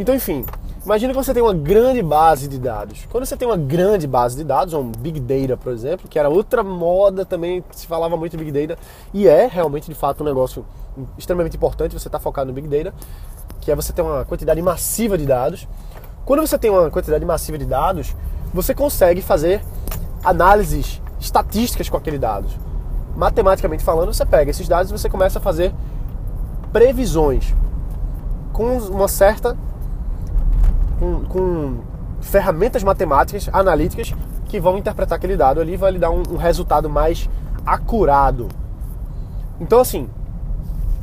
Então, 0.00 0.14
enfim, 0.14 0.46
imagina 0.82 1.12
que 1.12 1.22
você 1.22 1.34
tem 1.34 1.42
uma 1.42 1.52
grande 1.52 2.00
base 2.00 2.48
de 2.48 2.58
dados. 2.58 3.06
Quando 3.10 3.26
você 3.26 3.36
tem 3.36 3.46
uma 3.46 3.58
grande 3.58 4.06
base 4.06 4.34
de 4.34 4.42
dados, 4.42 4.72
um 4.72 4.90
Big 4.90 5.20
Data, 5.20 5.58
por 5.58 5.74
exemplo, 5.74 6.08
que 6.08 6.18
era 6.18 6.26
outra 6.26 6.62
moda 6.62 7.26
também, 7.26 7.62
se 7.70 7.86
falava 7.86 8.16
muito 8.16 8.34
de 8.34 8.42
Big 8.42 8.66
Data, 8.66 8.80
e 9.12 9.28
é 9.28 9.46
realmente, 9.46 9.90
de 9.90 9.94
fato, 9.94 10.22
um 10.22 10.24
negócio 10.24 10.64
extremamente 11.18 11.54
importante 11.54 11.92
você 11.92 12.08
estar 12.08 12.18
tá 12.18 12.18
focado 12.18 12.48
no 12.48 12.54
Big 12.54 12.66
Data, 12.66 12.96
que 13.60 13.70
é 13.70 13.76
você 13.76 13.92
ter 13.92 14.00
uma 14.00 14.24
quantidade 14.24 14.62
massiva 14.62 15.18
de 15.18 15.26
dados. 15.26 15.68
Quando 16.24 16.40
você 16.40 16.56
tem 16.56 16.70
uma 16.70 16.90
quantidade 16.90 17.24
massiva 17.26 17.58
de 17.58 17.66
dados, 17.66 18.16
você 18.54 18.74
consegue 18.74 19.20
fazer 19.20 19.62
análises 20.24 20.98
estatísticas 21.20 21.90
com 21.90 21.98
aquele 21.98 22.16
dado. 22.16 22.48
Matematicamente 23.14 23.84
falando, 23.84 24.14
você 24.14 24.24
pega 24.24 24.50
esses 24.50 24.66
dados 24.66 24.90
e 24.90 24.96
você 24.96 25.10
começa 25.10 25.38
a 25.38 25.42
fazer 25.42 25.74
previsões 26.72 27.54
com 28.54 28.78
uma 28.78 29.06
certa 29.06 29.54
com, 31.00 31.24
com 31.24 31.78
ferramentas 32.20 32.84
matemáticas, 32.84 33.48
analíticas 33.52 34.14
que 34.46 34.60
vão 34.60 34.76
interpretar 34.76 35.16
aquele 35.16 35.36
dado 35.36 35.60
ali 35.60 35.72
e 35.72 35.76
vai 35.76 35.92
lhe 35.92 35.98
dar 35.98 36.10
um, 36.10 36.22
um 36.30 36.36
resultado 36.36 36.90
mais 36.90 37.28
acurado. 37.64 38.48
Então 39.58 39.80
assim, 39.80 40.08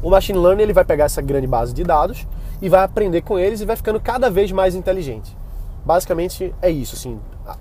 o 0.01 0.11
machine 0.11 0.37
learning 0.37 0.63
ele 0.63 0.73
vai 0.73 0.85
pegar 0.85 1.05
essa 1.05 1.21
grande 1.21 1.47
base 1.47 1.73
de 1.73 1.83
dados 1.83 2.27
e 2.61 2.69
vai 2.69 2.83
aprender 2.83 3.21
com 3.21 3.39
eles 3.39 3.59
e 3.61 3.65
vai 3.65 3.75
ficando 3.75 3.99
cada 3.99 4.29
vez 4.29 4.51
mais 4.51 4.75
inteligente. 4.75 5.35
Basicamente 5.83 6.53
é 6.61 6.69
isso, 6.69 6.95
assim. 6.95 7.19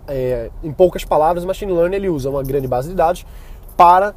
É, 0.08 0.50
em 0.62 0.72
poucas 0.72 1.04
palavras, 1.04 1.44
o 1.44 1.46
machine 1.46 1.72
learning 1.72 1.96
ele 1.96 2.08
usa 2.08 2.28
uma 2.28 2.42
grande 2.42 2.66
base 2.66 2.88
de 2.88 2.94
dados 2.94 3.24
para 3.76 4.14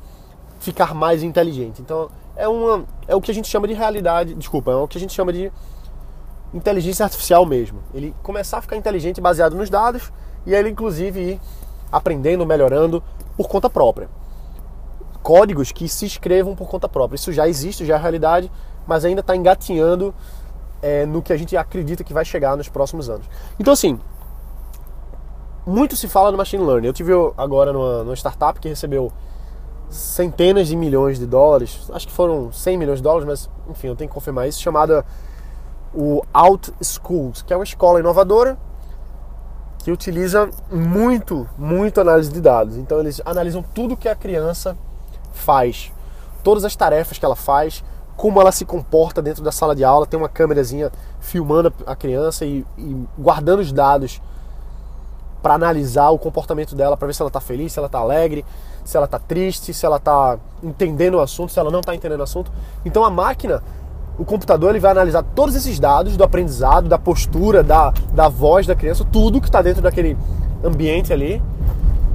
ficar 0.60 0.94
mais 0.94 1.24
inteligente. 1.24 1.82
Então 1.82 2.10
é 2.36 2.48
uma 2.48 2.84
é 3.08 3.16
o 3.16 3.22
que 3.22 3.32
a 3.32 3.34
gente 3.34 3.48
chama 3.48 3.68
de 3.68 3.74
realidade, 3.74 4.34
desculpa, 4.34 4.72
é 4.72 4.76
o 4.76 4.88
que 4.88 4.98
a 4.98 5.02
gente 5.02 5.14
chama 5.14 5.32
de 5.32 5.52
inteligência 6.54 7.04
artificial 7.04 7.46
mesmo. 7.46 7.80
Ele 7.94 8.14
começar 8.24 8.58
a 8.58 8.62
ficar 8.62 8.76
inteligente 8.76 9.22
baseado 9.22 9.56
nos 9.56 9.70
dados 9.70 10.12
e 10.46 10.54
ele 10.54 10.70
inclusive 10.70 11.20
ir 11.20 11.42
aprendendo, 11.92 12.46
melhorando 12.46 13.04
por 13.36 13.48
conta 13.48 13.70
própria. 13.70 14.10
Códigos 15.22 15.72
que 15.72 15.88
se 15.88 16.06
escrevam 16.06 16.56
por 16.56 16.68
conta 16.68 16.88
própria. 16.88 17.16
Isso 17.16 17.32
já 17.32 17.48
existe, 17.48 17.86
já 17.86 17.96
é 17.96 18.00
realidade, 18.00 18.52
mas 18.88 19.06
ainda 19.06 19.22
está 19.22 19.36
engatinhando 19.36 20.14
é, 20.82 21.06
no 21.06 21.22
que 21.22 21.34
a 21.34 21.38
gente 21.38 21.56
acredita 21.58 22.04
que 22.04 22.14
vai 22.14 22.26
chegar 22.26 22.56
nos 22.56 22.70
próximos 22.70 23.10
anos. 23.10 23.26
Então, 23.60 23.74
assim, 23.74 24.00
muito 25.66 25.96
se 25.96 26.08
fala 26.08 26.32
no 26.32 26.38
machine 26.38 26.64
learning. 26.64 26.88
Eu 26.88 26.94
tive 26.94 27.12
agora 27.38 27.72
numa, 27.74 28.04
numa 28.04 28.16
startup 28.16 28.60
que 28.60 28.70
recebeu 28.70 29.12
centenas 29.90 30.68
de 30.68 30.76
milhões 30.76 31.18
de 31.18 31.26
dólares, 31.26 31.90
acho 31.92 32.08
que 32.08 32.14
foram 32.14 32.52
100 32.52 32.78
milhões 32.78 33.00
de 33.00 33.04
dólares, 33.04 33.28
mas 33.28 33.50
enfim, 33.70 33.88
eu 33.88 33.96
tenho 33.96 34.08
que 34.08 34.14
confirmar 34.14 34.48
isso, 34.48 34.62
chamada 34.62 35.04
o 35.94 36.22
Out 36.34 36.74
Schools, 36.82 37.42
que 37.42 37.54
é 37.54 37.56
uma 37.56 37.64
escola 37.64 38.00
inovadora 38.00 38.58
que 39.80 39.92
utiliza 39.92 40.50
muito, 40.72 41.48
muito 41.58 42.02
análise 42.02 42.32
de 42.32 42.42
dados. 42.42 42.76
Então 42.76 43.00
eles 43.00 43.22
analisam 43.26 43.64
tudo 43.74 43.98
que 43.98 44.10
a 44.10 44.16
criança 44.16 44.78
faz, 45.32 45.92
todas 46.44 46.66
as 46.66 46.76
tarefas 46.76 47.18
que 47.18 47.26
ela 47.26 47.36
faz, 47.36 47.84
como 48.16 48.42
ela 48.42 48.52
se 48.52 48.66
comporta 48.66 49.22
dentro 49.22 49.44
da 49.44 49.52
sala 49.52 49.74
de 49.74 49.84
aula, 49.84 50.06
tem 50.06 50.20
uma 50.20 50.28
câmerazinha 50.28 50.92
filmando 51.22 51.74
a 51.86 51.96
criança 51.96 52.46
e, 52.46 52.66
e 52.78 53.08
guardando 53.18 53.60
os 53.60 53.72
dados 53.72 54.22
para 55.42 55.54
analisar 55.54 56.10
o 56.10 56.20
comportamento 56.20 56.76
dela, 56.76 56.98
para 56.98 57.08
ver 57.08 57.14
se 57.14 57.22
ela 57.22 57.30
está 57.30 57.40
feliz, 57.40 57.72
se 57.72 57.80
ela 57.80 57.86
está 57.86 58.00
alegre, 58.00 58.46
se 58.84 58.98
ela 58.98 59.06
está 59.06 59.18
triste, 59.18 59.74
se 59.74 59.86
ela 59.86 59.96
está 59.96 60.38
entendendo 60.62 61.16
o 61.16 61.22
assunto, 61.22 61.54
se 61.54 61.60
ela 61.60 61.72
não 61.72 61.80
está 61.80 61.96
entendendo 61.96 62.20
o 62.20 62.24
assunto. 62.24 62.52
Então 62.84 63.06
a 63.06 63.10
máquina 63.10 63.64
o 64.20 64.26
computador 64.26 64.72
ele 64.72 64.80
vai 64.80 64.92
analisar 64.92 65.24
todos 65.24 65.56
esses 65.56 65.80
dados 65.80 66.18
do 66.18 66.24
aprendizado, 66.24 66.90
da 66.90 67.00
postura, 67.00 67.64
da, 67.64 67.94
da 68.14 68.28
voz 68.28 68.68
da 68.68 68.76
criança, 68.76 69.06
tudo 69.10 69.40
que 69.40 69.48
está 69.48 69.62
dentro 69.62 69.82
daquele 69.82 70.18
ambiente 70.64 71.14
ali, 71.14 71.42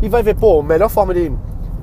e 0.03 0.09
vai 0.09 0.23
ver, 0.23 0.37
pô, 0.37 0.61
a 0.61 0.63
melhor 0.63 0.91
forma 0.91 1.15
de, 1.15 1.33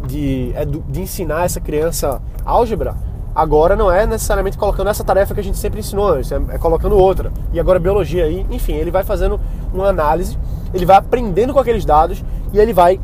de, 0.07 0.51
é 0.55 0.63
de 0.63 1.01
ensinar 1.01 1.45
essa 1.45 1.59
criança 1.59 2.21
álgebra 2.45 2.95
agora 3.33 3.75
não 3.75 3.91
é 3.91 4.05
necessariamente 4.05 4.57
colocando 4.57 4.89
essa 4.89 5.03
tarefa 5.03 5.33
que 5.33 5.39
a 5.39 5.43
gente 5.43 5.57
sempre 5.57 5.79
ensinou 5.79 6.09
antes, 6.09 6.31
é, 6.31 6.39
é 6.49 6.57
colocando 6.57 6.97
outra. 6.97 7.31
E 7.51 7.59
agora 7.59 7.79
biologia 7.79 8.25
aí, 8.25 8.45
enfim, 8.49 8.73
ele 8.73 8.91
vai 8.91 9.03
fazendo 9.03 9.39
uma 9.73 9.87
análise, 9.87 10.37
ele 10.73 10.85
vai 10.85 10.97
aprendendo 10.97 11.53
com 11.53 11.59
aqueles 11.59 11.85
dados 11.85 12.23
e 12.53 12.59
ele 12.59 12.73
vai 12.73 12.99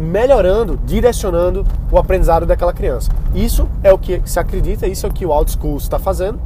melhorando, 0.00 0.78
direcionando 0.78 1.66
o 1.92 1.98
aprendizado 1.98 2.46
daquela 2.46 2.72
criança. 2.72 3.10
Isso 3.34 3.68
é 3.82 3.92
o 3.92 3.98
que 3.98 4.22
se 4.24 4.40
acredita, 4.40 4.86
isso 4.86 5.06
é 5.06 5.08
o 5.10 5.12
que 5.12 5.26
o 5.26 5.30
OutSchool 5.30 5.76
está 5.76 5.98
fazendo 5.98 6.40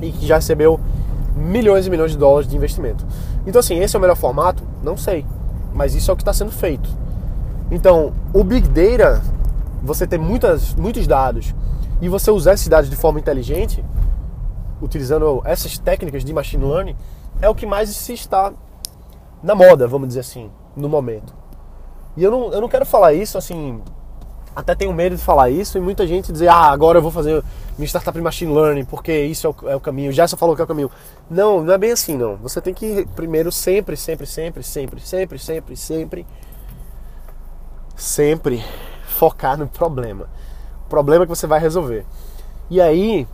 e 0.00 0.12
que 0.12 0.26
já 0.26 0.36
recebeu 0.36 0.78
milhões 1.34 1.86
e 1.86 1.90
milhões 1.90 2.10
de 2.10 2.18
dólares 2.18 2.48
de 2.48 2.54
investimento. 2.54 3.04
Então, 3.46 3.60
assim, 3.60 3.78
esse 3.78 3.96
é 3.96 3.98
o 3.98 4.02
melhor 4.02 4.16
formato? 4.16 4.62
Não 4.82 4.96
sei, 4.96 5.24
mas 5.72 5.94
isso 5.94 6.10
é 6.10 6.14
o 6.14 6.16
que 6.16 6.22
está 6.22 6.34
sendo 6.34 6.52
feito. 6.52 6.88
Então, 7.70 8.12
o 8.32 8.44
Big 8.44 8.68
Data, 8.68 9.22
você 9.82 10.06
ter 10.06 10.18
muitas, 10.18 10.74
muitos 10.74 11.06
dados 11.06 11.54
e 12.00 12.08
você 12.08 12.30
usar 12.30 12.54
esses 12.54 12.68
dados 12.68 12.90
de 12.90 12.96
forma 12.96 13.18
inteligente, 13.18 13.82
utilizando 14.82 15.40
essas 15.44 15.78
técnicas 15.78 16.22
de 16.22 16.32
machine 16.32 16.64
learning, 16.64 16.96
é 17.40 17.48
o 17.48 17.54
que 17.54 17.64
mais 17.64 17.88
se 17.88 18.12
está 18.12 18.52
na 19.42 19.54
moda, 19.54 19.88
vamos 19.88 20.08
dizer 20.08 20.20
assim, 20.20 20.50
no 20.76 20.88
momento. 20.88 21.45
E 22.16 22.24
eu 22.24 22.30
não, 22.30 22.52
eu 22.52 22.60
não 22.60 22.68
quero 22.68 22.86
falar 22.86 23.12
isso 23.12 23.36
assim. 23.36 23.82
Até 24.54 24.74
tenho 24.74 24.92
medo 24.92 25.16
de 25.16 25.22
falar 25.22 25.50
isso 25.50 25.76
e 25.76 25.80
muita 25.80 26.06
gente 26.06 26.32
dizer, 26.32 26.48
ah, 26.48 26.70
agora 26.70 26.98
eu 26.98 27.02
vou 27.02 27.10
fazer 27.10 27.44
minha 27.76 27.86
startup 27.86 28.16
de 28.16 28.24
machine 28.24 28.54
learning 28.54 28.86
porque 28.86 29.12
isso 29.24 29.46
é 29.46 29.50
o, 29.50 29.70
é 29.70 29.76
o 29.76 29.80
caminho. 29.80 30.10
Já 30.12 30.26
só 30.26 30.36
falou 30.36 30.56
que 30.56 30.62
é 30.62 30.64
o 30.64 30.66
caminho. 30.66 30.90
Não, 31.28 31.62
não 31.62 31.74
é 31.74 31.78
bem 31.78 31.92
assim, 31.92 32.16
não. 32.16 32.36
Você 32.36 32.60
tem 32.60 32.72
que 32.72 33.06
primeiro 33.14 33.52
sempre, 33.52 33.96
sempre, 33.98 34.26
sempre, 34.26 34.62
sempre, 34.62 35.00
sempre, 35.00 35.38
sempre, 35.38 35.76
sempre, 35.76 36.26
sempre 37.94 38.64
focar 39.06 39.58
no 39.58 39.68
problema. 39.68 40.26
O 40.86 40.88
problema 40.88 41.26
que 41.26 41.30
você 41.30 41.46
vai 41.46 41.60
resolver. 41.60 42.06
E 42.70 42.80
aí, 42.80 43.28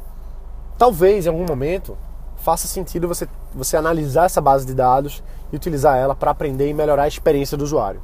talvez 0.76 1.26
em 1.26 1.28
algum 1.28 1.46
momento 1.46 1.96
faça 2.38 2.66
sentido 2.66 3.06
você, 3.06 3.28
você 3.54 3.76
analisar 3.76 4.24
essa 4.24 4.40
base 4.40 4.66
de 4.66 4.74
dados 4.74 5.22
e 5.52 5.56
utilizar 5.56 5.96
ela 5.96 6.14
para 6.14 6.32
aprender 6.32 6.68
e 6.68 6.74
melhorar 6.74 7.04
a 7.04 7.08
experiência 7.08 7.56
do 7.56 7.62
usuário. 7.62 8.02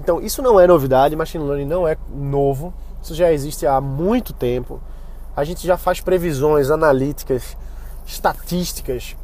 Então, 0.00 0.20
isso 0.20 0.40
não 0.40 0.58
é 0.58 0.66
novidade, 0.66 1.14
machine 1.14 1.44
learning 1.44 1.66
não 1.66 1.86
é 1.86 1.96
novo, 2.12 2.72
isso 3.02 3.14
já 3.14 3.30
existe 3.30 3.66
há 3.66 3.80
muito 3.80 4.32
tempo. 4.32 4.80
A 5.36 5.44
gente 5.44 5.66
já 5.66 5.76
faz 5.76 6.00
previsões 6.00 6.70
analíticas, 6.70 7.56
estatísticas 8.06 9.16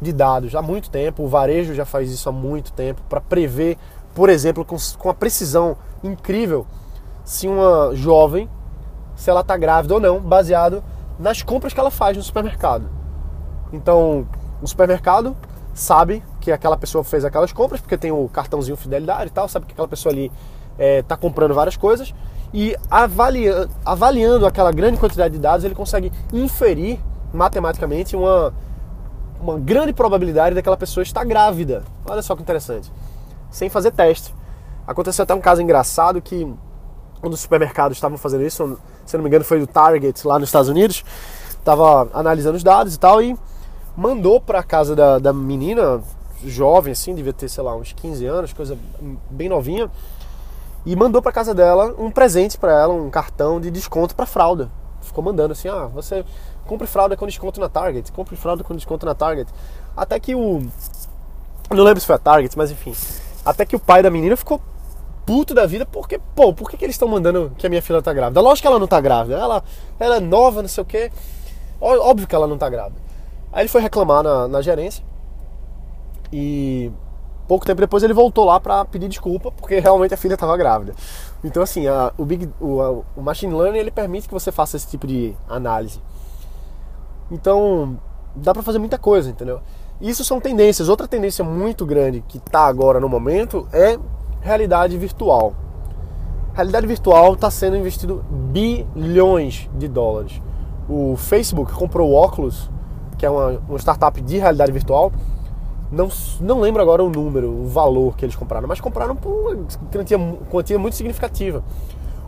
de 0.00 0.12
dados 0.12 0.54
há 0.54 0.60
muito 0.60 0.90
tempo. 0.90 1.22
O 1.22 1.28
varejo 1.28 1.74
já 1.74 1.84
faz 1.84 2.10
isso 2.10 2.28
há 2.28 2.32
muito 2.32 2.72
tempo 2.72 3.00
para 3.08 3.20
prever, 3.20 3.78
por 4.14 4.28
exemplo, 4.28 4.64
com, 4.64 4.76
com 4.98 5.08
a 5.08 5.14
precisão 5.14 5.76
incrível, 6.02 6.66
se 7.24 7.48
uma 7.48 7.94
jovem, 7.94 8.48
se 9.14 9.30
ela 9.30 9.40
está 9.40 9.56
grávida 9.56 9.94
ou 9.94 10.00
não, 10.00 10.20
baseado 10.20 10.82
nas 11.18 11.42
compras 11.42 11.72
que 11.72 11.80
ela 11.80 11.90
faz 11.90 12.16
no 12.16 12.22
supermercado. 12.22 12.88
Então, 13.72 14.26
o 14.60 14.66
supermercado 14.66 15.36
sabe 15.74 16.22
que 16.46 16.52
aquela 16.52 16.76
pessoa 16.76 17.02
fez 17.02 17.24
aquelas 17.24 17.52
compras, 17.52 17.80
porque 17.80 17.98
tem 17.98 18.12
o 18.12 18.28
cartãozinho 18.28 18.76
fidelidade 18.76 19.26
e 19.26 19.30
tal, 19.30 19.48
sabe 19.48 19.66
que 19.66 19.72
aquela 19.72 19.88
pessoa 19.88 20.12
ali 20.12 20.30
está 20.78 21.16
é, 21.16 21.18
comprando 21.18 21.52
várias 21.52 21.76
coisas 21.76 22.14
e 22.54 22.76
avalia, 22.88 23.68
avaliando 23.84 24.46
aquela 24.46 24.70
grande 24.70 24.96
quantidade 24.96 25.34
de 25.34 25.40
dados, 25.40 25.64
ele 25.64 25.74
consegue 25.74 26.12
inferir 26.32 27.00
matematicamente 27.34 28.14
uma, 28.14 28.54
uma 29.40 29.58
grande 29.58 29.92
probabilidade 29.92 30.54
daquela 30.54 30.76
pessoa 30.76 31.02
estar 31.02 31.24
grávida. 31.24 31.82
Olha 32.08 32.22
só 32.22 32.36
que 32.36 32.42
interessante. 32.42 32.92
Sem 33.50 33.68
fazer 33.68 33.90
teste. 33.90 34.32
Aconteceu 34.86 35.24
até 35.24 35.34
um 35.34 35.40
caso 35.40 35.60
engraçado 35.60 36.22
que 36.22 36.44
um 37.24 37.28
dos 37.28 37.40
supermercados 37.40 37.96
estavam 37.96 38.16
fazendo 38.16 38.44
isso, 38.44 38.78
se 39.04 39.16
não 39.16 39.24
me 39.24 39.28
engano 39.28 39.44
foi 39.44 39.58
do 39.58 39.66
Target 39.66 40.24
lá 40.24 40.38
nos 40.38 40.48
Estados 40.48 40.68
Unidos, 40.68 41.04
estava 41.58 42.08
analisando 42.14 42.56
os 42.56 42.62
dados 42.62 42.94
e 42.94 42.98
tal 43.00 43.20
e 43.20 43.36
mandou 43.96 44.40
para 44.40 44.62
casa 44.62 44.94
da, 44.94 45.18
da 45.18 45.32
menina, 45.32 46.00
jovem 46.44 46.92
assim, 46.92 47.14
devia 47.14 47.32
ter, 47.32 47.48
sei 47.48 47.62
lá, 47.62 47.74
uns 47.74 47.92
15 47.92 48.26
anos, 48.26 48.52
coisa 48.52 48.76
bem 49.30 49.48
novinha, 49.48 49.90
e 50.84 50.94
mandou 50.94 51.20
para 51.20 51.32
casa 51.32 51.54
dela 51.54 51.94
um 51.98 52.10
presente 52.10 52.56
para 52.58 52.72
ela, 52.72 52.94
um 52.94 53.10
cartão 53.10 53.60
de 53.60 53.70
desconto 53.70 54.14
para 54.14 54.26
fralda. 54.26 54.70
Ficou 55.00 55.22
mandando 55.22 55.52
assim: 55.52 55.68
"Ah, 55.68 55.86
você 55.86 56.24
compre 56.66 56.86
fralda 56.86 57.16
com 57.16 57.26
desconto 57.26 57.60
na 57.60 57.68
Target, 57.68 58.12
compre 58.12 58.36
fralda 58.36 58.62
com 58.62 58.74
desconto 58.74 59.06
na 59.06 59.14
Target". 59.14 59.52
Até 59.96 60.20
que 60.20 60.34
o 60.34 60.62
não 61.70 61.82
lembro 61.82 62.00
se 62.00 62.06
foi 62.06 62.14
a 62.14 62.18
Target, 62.18 62.56
mas 62.56 62.70
enfim, 62.70 62.94
até 63.44 63.64
que 63.64 63.74
o 63.74 63.80
pai 63.80 64.02
da 64.02 64.10
menina 64.10 64.36
ficou 64.36 64.60
puto 65.24 65.52
da 65.52 65.66
vida, 65.66 65.84
porque, 65.84 66.20
pô, 66.36 66.52
por 66.54 66.70
que, 66.70 66.76
que 66.76 66.84
eles 66.84 66.94
estão 66.94 67.08
mandando 67.08 67.50
que 67.58 67.66
a 67.66 67.68
minha 67.68 67.82
filha 67.82 68.00
tá 68.00 68.12
grávida? 68.12 68.40
Lógico 68.40 68.62
que 68.62 68.68
ela 68.68 68.78
não 68.78 68.86
tá 68.86 69.00
grávida, 69.00 69.36
ela, 69.36 69.64
ela 69.98 70.16
é 70.16 70.20
nova, 70.20 70.62
não 70.62 70.68
sei 70.68 70.82
o 70.82 70.84
quê. 70.84 71.10
Óbvio 71.80 72.28
que 72.28 72.34
ela 72.34 72.46
não 72.46 72.56
tá 72.56 72.68
grávida. 72.68 73.00
Aí 73.52 73.62
ele 73.62 73.68
foi 73.68 73.80
reclamar 73.80 74.22
na, 74.22 74.46
na 74.46 74.62
gerência 74.62 75.02
e 76.32 76.90
pouco 77.46 77.64
tempo 77.64 77.80
depois 77.80 78.02
ele 78.02 78.12
voltou 78.12 78.44
lá 78.44 78.58
para 78.58 78.84
pedir 78.84 79.08
desculpa 79.08 79.50
porque 79.52 79.78
realmente 79.80 80.14
a 80.14 80.16
filha 80.16 80.34
estava 80.34 80.56
grávida. 80.56 80.94
Então 81.44 81.62
assim, 81.62 81.86
a, 81.86 82.12
o, 82.16 82.24
big, 82.24 82.50
o, 82.60 82.80
a, 82.80 82.90
o 83.16 83.22
machine 83.22 83.54
learning 83.54 83.78
ele 83.78 83.90
permite 83.90 84.28
que 84.28 84.34
você 84.34 84.50
faça 84.50 84.76
esse 84.76 84.88
tipo 84.88 85.06
de 85.06 85.34
análise. 85.48 86.00
Então 87.30 87.98
dá 88.34 88.52
para 88.52 88.62
fazer 88.62 88.78
muita 88.78 88.98
coisa, 88.98 89.30
entendeu? 89.30 89.60
Isso 90.00 90.24
são 90.24 90.40
tendências. 90.40 90.88
Outra 90.88 91.08
tendência 91.08 91.44
muito 91.44 91.86
grande 91.86 92.22
que 92.28 92.38
está 92.38 92.66
agora 92.66 93.00
no 93.00 93.08
momento 93.08 93.66
é 93.72 93.98
realidade 94.42 94.96
virtual. 94.98 95.54
Realidade 96.54 96.86
virtual 96.86 97.34
está 97.34 97.50
sendo 97.50 97.76
investido 97.76 98.24
bilhões 98.30 99.68
de 99.74 99.88
dólares. 99.88 100.40
O 100.88 101.16
Facebook 101.16 101.72
comprou 101.72 102.10
o 102.10 102.14
Oculus, 102.14 102.70
que 103.18 103.26
é 103.26 103.30
uma, 103.30 103.62
uma 103.68 103.78
startup 103.78 104.20
de 104.20 104.38
realidade 104.38 104.70
virtual, 104.72 105.12
não, 105.90 106.08
não 106.40 106.60
lembro 106.60 106.82
agora 106.82 107.02
o 107.02 107.08
número, 107.08 107.48
o 107.48 107.68
valor 107.68 108.16
que 108.16 108.24
eles 108.24 108.34
compraram, 108.34 108.66
mas 108.66 108.80
compraram 108.80 109.14
por 109.14 109.54
uma 109.54 109.66
quantia, 109.92 110.18
quantia 110.50 110.78
muito 110.78 110.96
significativa. 110.96 111.62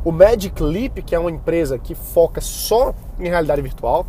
O 0.04 0.12
Magic 0.12 0.62
Leap, 0.62 1.02
que 1.02 1.14
é 1.14 1.18
uma 1.18 1.30
empresa 1.30 1.78
que 1.78 1.94
foca 1.94 2.40
só 2.40 2.94
em 3.18 3.28
realidade 3.28 3.60
virtual, 3.60 4.06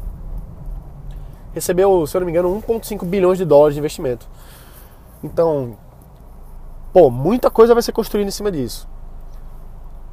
recebeu, 1.53 2.06
se 2.06 2.15
eu 2.15 2.22
não 2.22 2.25
me 2.25 2.32
engano, 2.32 2.62
1,5 2.62 3.03
bilhões 3.06 3.38
de 3.38 3.46
dólares 3.46 3.74
de 3.74 3.79
investimento. 3.79 4.27
Então, 5.24 5.75
pô, 6.94 7.10
muita 7.10 7.50
coisa 7.50 7.74
vai 7.74 7.82
ser 7.82 7.91
construída 7.91 8.27
em 8.27 8.32
cima 8.32 8.51
disso. 8.51 8.88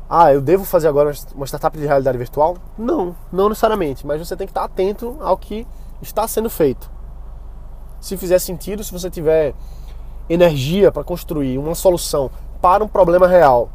Ah, 0.09 0.33
eu 0.33 0.41
devo 0.41 0.65
fazer 0.65 0.89
agora 0.89 1.13
uma 1.35 1.47
startup 1.47 1.77
de 1.77 1.85
realidade 1.85 2.17
virtual? 2.17 2.57
Não, 2.79 3.15
não 3.31 3.49
necessariamente, 3.49 4.07
mas 4.07 4.27
você 4.27 4.37
tem 4.37 4.47
que 4.47 4.53
estar 4.53 4.65
atento 4.65 5.17
ao 5.21 5.37
que 5.37 5.67
está 6.01 6.27
sendo 6.27 6.49
feito. 6.49 6.96
Se 8.01 8.17
fizer 8.17 8.39
sentido, 8.39 8.85
se 8.85 8.93
você 8.93 9.11
tiver 9.11 9.55
energia 10.29 10.91
para 10.91 11.05
construir 11.05 11.59
uma 11.59 11.75
solução 11.75 12.31
para 12.61 12.83
um 12.83 12.89
problema 12.89 13.27
real 13.27 13.71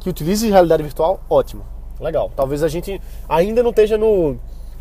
que 0.00 0.08
utilize 0.08 0.48
realidade 0.50 0.82
virtual, 0.82 1.20
ótimo. 1.30 1.64
Legal. 2.00 2.30
Talvez 2.34 2.62
a 2.62 2.68
gente 2.68 3.00
ainda 3.28 3.62
não 3.62 3.70
esteja 3.70 3.96
no, 3.96 4.36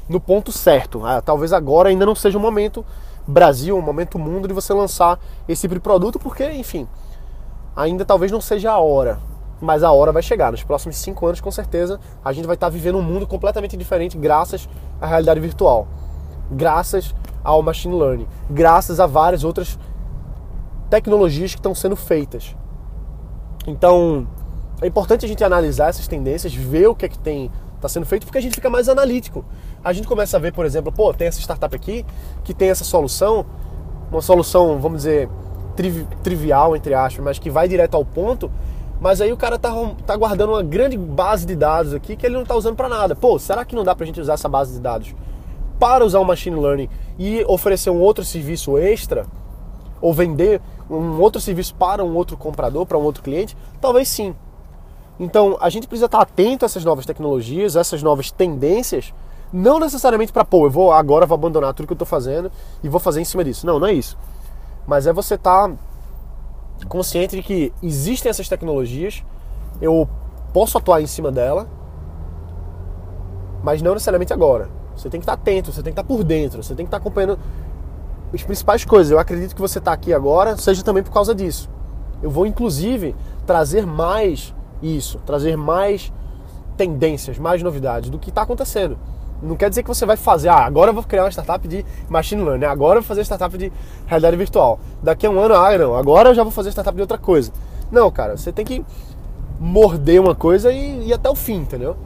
no 0.10 0.20
ponto 0.20 0.52
certo. 0.52 1.06
Ah, 1.06 1.22
talvez 1.22 1.54
agora 1.54 1.90
ainda 1.90 2.06
não 2.06 2.16
seja 2.16 2.38
o 2.38 2.42
momento 2.42 2.84
Brasil, 3.28 3.78
o 3.78 3.82
momento 3.82 4.18
mundo 4.18 4.48
de 4.48 4.54
você 4.54 4.74
lançar 4.74 5.20
esse 5.48 5.62
tipo 5.62 5.76
de 5.76 5.80
produto, 5.80 6.18
porque, 6.18 6.52
enfim, 6.52 6.88
ainda 7.76 8.04
talvez 8.04 8.32
não 8.32 8.42
seja 8.42 8.72
a 8.72 8.80
hora. 8.80 9.20
Mas 9.62 9.84
a 9.84 9.92
hora 9.92 10.12
vai 10.12 10.24
chegar. 10.24 10.52
Nos 10.52 10.64
próximos 10.64 10.98
cinco 10.98 11.28
anos, 11.28 11.40
com 11.40 11.52
certeza, 11.52 12.00
a 12.26 12.34
gente 12.34 12.48
vai 12.48 12.56
estar 12.56 12.70
vivendo 12.70 12.98
um 12.98 13.04
mundo 13.04 13.28
completamente 13.28 13.78
diferente 13.78 14.18
graças 14.18 14.68
à 15.00 15.06
realidade 15.06 15.40
virtual. 15.40 15.88
Graças 16.50 17.14
ao 17.44 17.62
machine 17.62 17.96
learning. 17.96 18.28
Graças 18.50 19.00
a 19.00 19.06
várias 19.06 19.44
outras 19.44 19.78
tecnologias 20.90 21.52
que 21.52 21.60
estão 21.60 21.74
sendo 21.74 21.96
feitas. 21.96 22.56
Então, 23.68 24.28
é 24.82 24.88
importante 24.88 25.26
a 25.26 25.28
gente 25.28 25.44
analisar 25.44 25.90
essas 25.90 26.08
tendências, 26.08 26.54
ver 26.54 26.88
o 26.88 26.96
que 26.96 27.06
é 27.06 27.10
que 27.10 27.20
tem 27.20 27.52
está 27.76 27.90
sendo 27.90 28.06
feito, 28.06 28.26
porque 28.26 28.38
a 28.38 28.42
gente 28.42 28.54
fica 28.54 28.70
mais 28.70 28.88
analítico. 28.88 29.44
A 29.84 29.92
gente 29.92 30.08
começa 30.08 30.38
a 30.38 30.40
ver, 30.40 30.54
por 30.54 30.66
exemplo, 30.66 30.92
pô, 30.92 31.12
tem 31.14 31.28
essa 31.28 31.40
startup 31.40 31.76
aqui 31.76 32.06
que 32.44 32.54
tem 32.54 32.70
essa 32.70 32.84
solução, 32.84 33.46
uma 34.12 34.22
solução, 34.22 34.80
vamos 34.80 35.00
dizer, 35.00 35.28
triv 35.76 36.06
trivial, 36.22 36.76
entre 36.76 36.94
aspas, 36.94 37.24
mas 37.24 37.40
que 37.40 37.50
vai 37.50 37.68
direto 37.68 37.96
ao 37.96 38.06
ponto, 38.06 38.52
mas 39.00 39.20
aí 39.20 39.34
o 39.34 39.38
cara 39.38 39.58
tá, 39.58 39.72
tá 40.06 40.16
guardando 40.16 40.52
uma 40.52 40.62
grande 40.62 40.96
base 40.96 41.46
de 41.46 41.56
dados 41.56 41.94
aqui 41.94 42.16
que 42.16 42.24
ele 42.26 42.36
não 42.36 42.44
está 42.44 42.56
usando 42.56 42.76
para 42.76 42.88
nada. 42.88 43.16
Pô, 43.16 43.40
será 43.40 43.66
que 43.66 43.76
não 43.76 43.84
dá 43.84 43.96
para 43.96 44.04
a 44.04 44.08
gente 44.08 44.22
usar 44.22 44.34
essa 44.34 44.48
base 44.48 44.74
de 44.74 44.80
dados 44.80 45.16
para 45.82 46.06
usar 46.06 46.20
o 46.20 46.24
machine 46.24 46.56
learning 46.56 46.88
e 47.18 47.44
oferecer 47.48 47.90
um 47.90 48.00
outro 48.00 48.24
serviço 48.24 48.78
extra? 48.78 49.26
Ou 50.00 50.14
vender 50.14 50.62
um 50.88 51.20
outro 51.20 51.42
serviço 51.42 51.74
para 51.74 52.06
um 52.06 52.16
outro 52.16 52.38
comprador, 52.38 52.86
para 52.86 53.00
um 53.00 53.02
outro 53.02 53.24
cliente? 53.24 53.58
Talvez 53.82 54.08
sim. 54.08 54.36
Então, 55.20 55.58
a 55.60 55.70
gente 55.70 55.88
precisa 55.88 56.06
estar 56.06 56.22
atento 56.22 56.64
a 56.64 56.68
essas 56.68 56.86
novas 56.86 57.04
tecnologias, 57.04 57.76
a 57.76 57.80
essas 57.80 58.04
novas 58.04 58.30
tendências, 58.30 59.12
não 59.52 59.80
necessariamente 59.80 60.32
para, 60.32 60.46
pô, 60.46 60.68
eu 60.68 60.70
vou 60.70 60.94
agora 60.94 61.26
vou 61.26 61.36
abandonar 61.36 61.74
tudo 61.74 61.88
que 61.88 61.94
eu 61.94 61.96
estou 61.96 62.08
fazendo 62.08 62.52
e 62.84 62.88
vou 62.88 63.00
fazer 63.00 63.20
em 63.20 63.26
cima 63.26 63.44
disso. 63.44 63.66
Não, 63.66 63.80
não 63.80 63.88
é 63.88 63.94
isso. 63.94 64.16
Mas 64.86 65.08
é 65.08 65.14
você 65.14 65.34
estar 65.34 65.68
tá 65.68 65.76
consciente 66.88 67.36
de 67.36 67.42
que 67.42 67.74
existem 67.82 68.30
essas 68.30 68.48
tecnologias, 68.48 69.24
eu 69.82 70.08
posso 70.54 70.78
atuar 70.78 71.02
em 71.02 71.08
cima 71.08 71.32
dela, 71.32 71.68
mas 73.64 73.82
não 73.82 73.94
necessariamente 73.94 74.32
agora. 74.32 74.81
Você 74.96 75.10
tem 75.10 75.20
que 75.20 75.24
estar 75.24 75.34
atento, 75.34 75.72
você 75.72 75.82
tem 75.82 75.94
que 75.94 76.00
estar 76.00 76.04
por 76.04 76.24
dentro, 76.24 76.62
você 76.62 76.76
tem 76.76 76.86
que 76.86 76.88
estar 76.88 76.98
acompanhando 76.98 77.40
as 78.34 78.44
principais 78.44 78.86
coisas. 78.86 79.12
Eu 79.12 79.20
acredito 79.20 79.56
que 79.56 79.62
você 79.62 79.80
está 79.80 79.92
aqui 79.94 80.14
agora 80.14 80.58
seja 80.58 80.84
também 80.84 81.04
por 81.04 81.12
causa 81.12 81.34
disso. 81.34 81.70
Eu 82.22 82.30
vou, 82.30 82.46
inclusive, 82.46 83.16
trazer 83.46 83.86
mais 83.86 84.54
isso, 84.82 85.20
trazer 85.26 85.58
mais 85.58 86.12
tendências, 86.78 87.38
mais 87.38 87.62
novidades 87.62 88.10
do 88.10 88.20
que 88.20 88.30
está 88.30 88.44
acontecendo. 88.44 88.98
Não 89.42 89.56
quer 89.56 89.70
dizer 89.70 89.82
que 89.82 89.90
você 89.90 90.06
vai 90.06 90.16
fazer, 90.16 90.50
ah, 90.50 90.64
agora 90.66 90.92
eu 90.92 90.94
vou 90.94 91.04
criar 91.04 91.24
uma 91.24 91.32
startup 91.32 91.68
de 91.68 91.84
machine 92.08 92.44
learning, 92.44 92.66
agora 92.66 93.00
eu 93.00 93.02
vou 93.02 93.08
fazer 93.08 93.22
startup 93.22 93.58
de 93.58 93.72
realidade 94.06 94.38
virtual. 94.38 94.80
Daqui 95.02 95.26
a 95.26 95.32
um 95.32 95.40
ano, 95.40 95.56
ah, 95.56 95.76
não, 95.78 95.96
agora 95.96 96.30
eu 96.30 96.36
já 96.36 96.44
vou 96.44 96.52
fazer 96.52 96.70
startup 96.70 96.96
de 96.96 97.02
outra 97.02 97.18
coisa. 97.18 97.52
Não, 97.92 98.10
cara, 98.12 98.38
você 98.38 98.52
tem 98.52 98.64
que 98.64 98.86
morder 99.60 100.22
uma 100.22 100.36
coisa 100.36 100.72
e 100.72 101.08
ir 101.08 101.14
até 101.14 101.30
o 101.30 101.36
fim, 101.36 101.56
entendeu? 101.56 101.98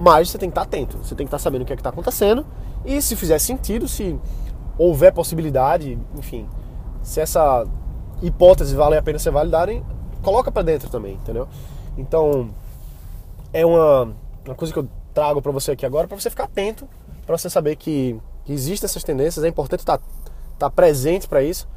Mas 0.00 0.30
você 0.30 0.38
tem 0.38 0.48
que 0.48 0.52
estar 0.52 0.62
atento, 0.62 0.96
você 0.96 1.14
tem 1.14 1.26
que 1.26 1.28
estar 1.28 1.38
sabendo 1.38 1.60
o 1.60 1.64
que 1.66 1.74
é 1.74 1.76
está 1.76 1.90
acontecendo 1.90 2.46
e 2.86 3.02
se 3.02 3.14
fizer 3.14 3.38
sentido, 3.38 3.86
se 3.86 4.18
houver 4.78 5.12
possibilidade, 5.12 5.98
enfim, 6.16 6.48
se 7.02 7.20
essa 7.20 7.66
hipótese 8.22 8.74
vale 8.74 8.96
a 8.96 9.02
pena 9.02 9.18
ser 9.18 9.30
validada, 9.30 9.74
coloca 10.22 10.50
para 10.50 10.62
dentro 10.62 10.88
também, 10.88 11.16
entendeu? 11.16 11.46
Então, 11.98 12.48
é 13.52 13.66
uma, 13.66 14.14
uma 14.46 14.54
coisa 14.54 14.72
que 14.72 14.78
eu 14.78 14.88
trago 15.12 15.42
para 15.42 15.52
você 15.52 15.72
aqui 15.72 15.84
agora, 15.84 16.08
para 16.08 16.18
você 16.18 16.30
ficar 16.30 16.44
atento, 16.44 16.88
para 17.26 17.36
você 17.36 17.50
saber 17.50 17.76
que, 17.76 18.18
que 18.46 18.54
existem 18.54 18.86
essas 18.86 19.04
tendências, 19.04 19.44
é 19.44 19.48
importante 19.48 19.80
estar 19.80 19.98
tá, 19.98 20.04
tá 20.58 20.70
presente 20.70 21.28
para 21.28 21.42
isso, 21.42 21.68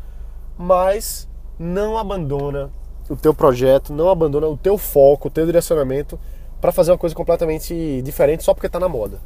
mas 0.58 1.28
não 1.60 1.98
abandona 1.98 2.72
o 3.10 3.18
teu 3.18 3.34
projeto, 3.34 3.92
não 3.92 4.10
abandona 4.10 4.48
o 4.48 4.56
teu 4.56 4.78
foco, 4.78 5.28
o 5.28 5.32
teu 5.32 5.46
direcionamento 5.46 6.18
para 6.64 6.72
fazer 6.72 6.92
uma 6.92 6.98
coisa 6.98 7.14
completamente 7.14 8.02
diferente 8.04 8.42
só 8.42 8.54
porque 8.54 8.68
está 8.68 8.80
na 8.80 8.88
moda, 8.88 9.20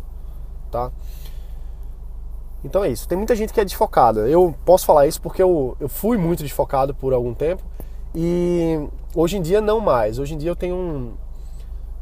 tá? 0.72 0.92
Então 2.66 2.84
é 2.84 2.90
isso. 2.90 3.08
Tem 3.08 3.16
muita 3.16 3.36
gente 3.36 3.54
que 3.54 3.62
é 3.62 3.64
desfocada. 3.64 4.22
Eu 4.22 4.56
posso 4.66 4.88
falar 4.88 5.06
isso 5.06 5.22
porque 5.22 5.44
eu, 5.44 5.78
eu 5.80 5.88
fui 5.88 6.18
muito 6.18 6.42
desfocado 6.42 6.96
por 6.96 7.14
algum 7.14 7.36
tempo 7.36 7.62
e 8.16 8.90
hoje 9.14 9.38
em 9.38 9.42
dia 9.44 9.62
não 9.62 9.80
mais. 9.80 10.18
Hoje 10.18 10.34
em 10.34 10.38
dia 10.40 10.50
eu 10.50 10.56
tenho 10.56 10.76
um 10.76 11.14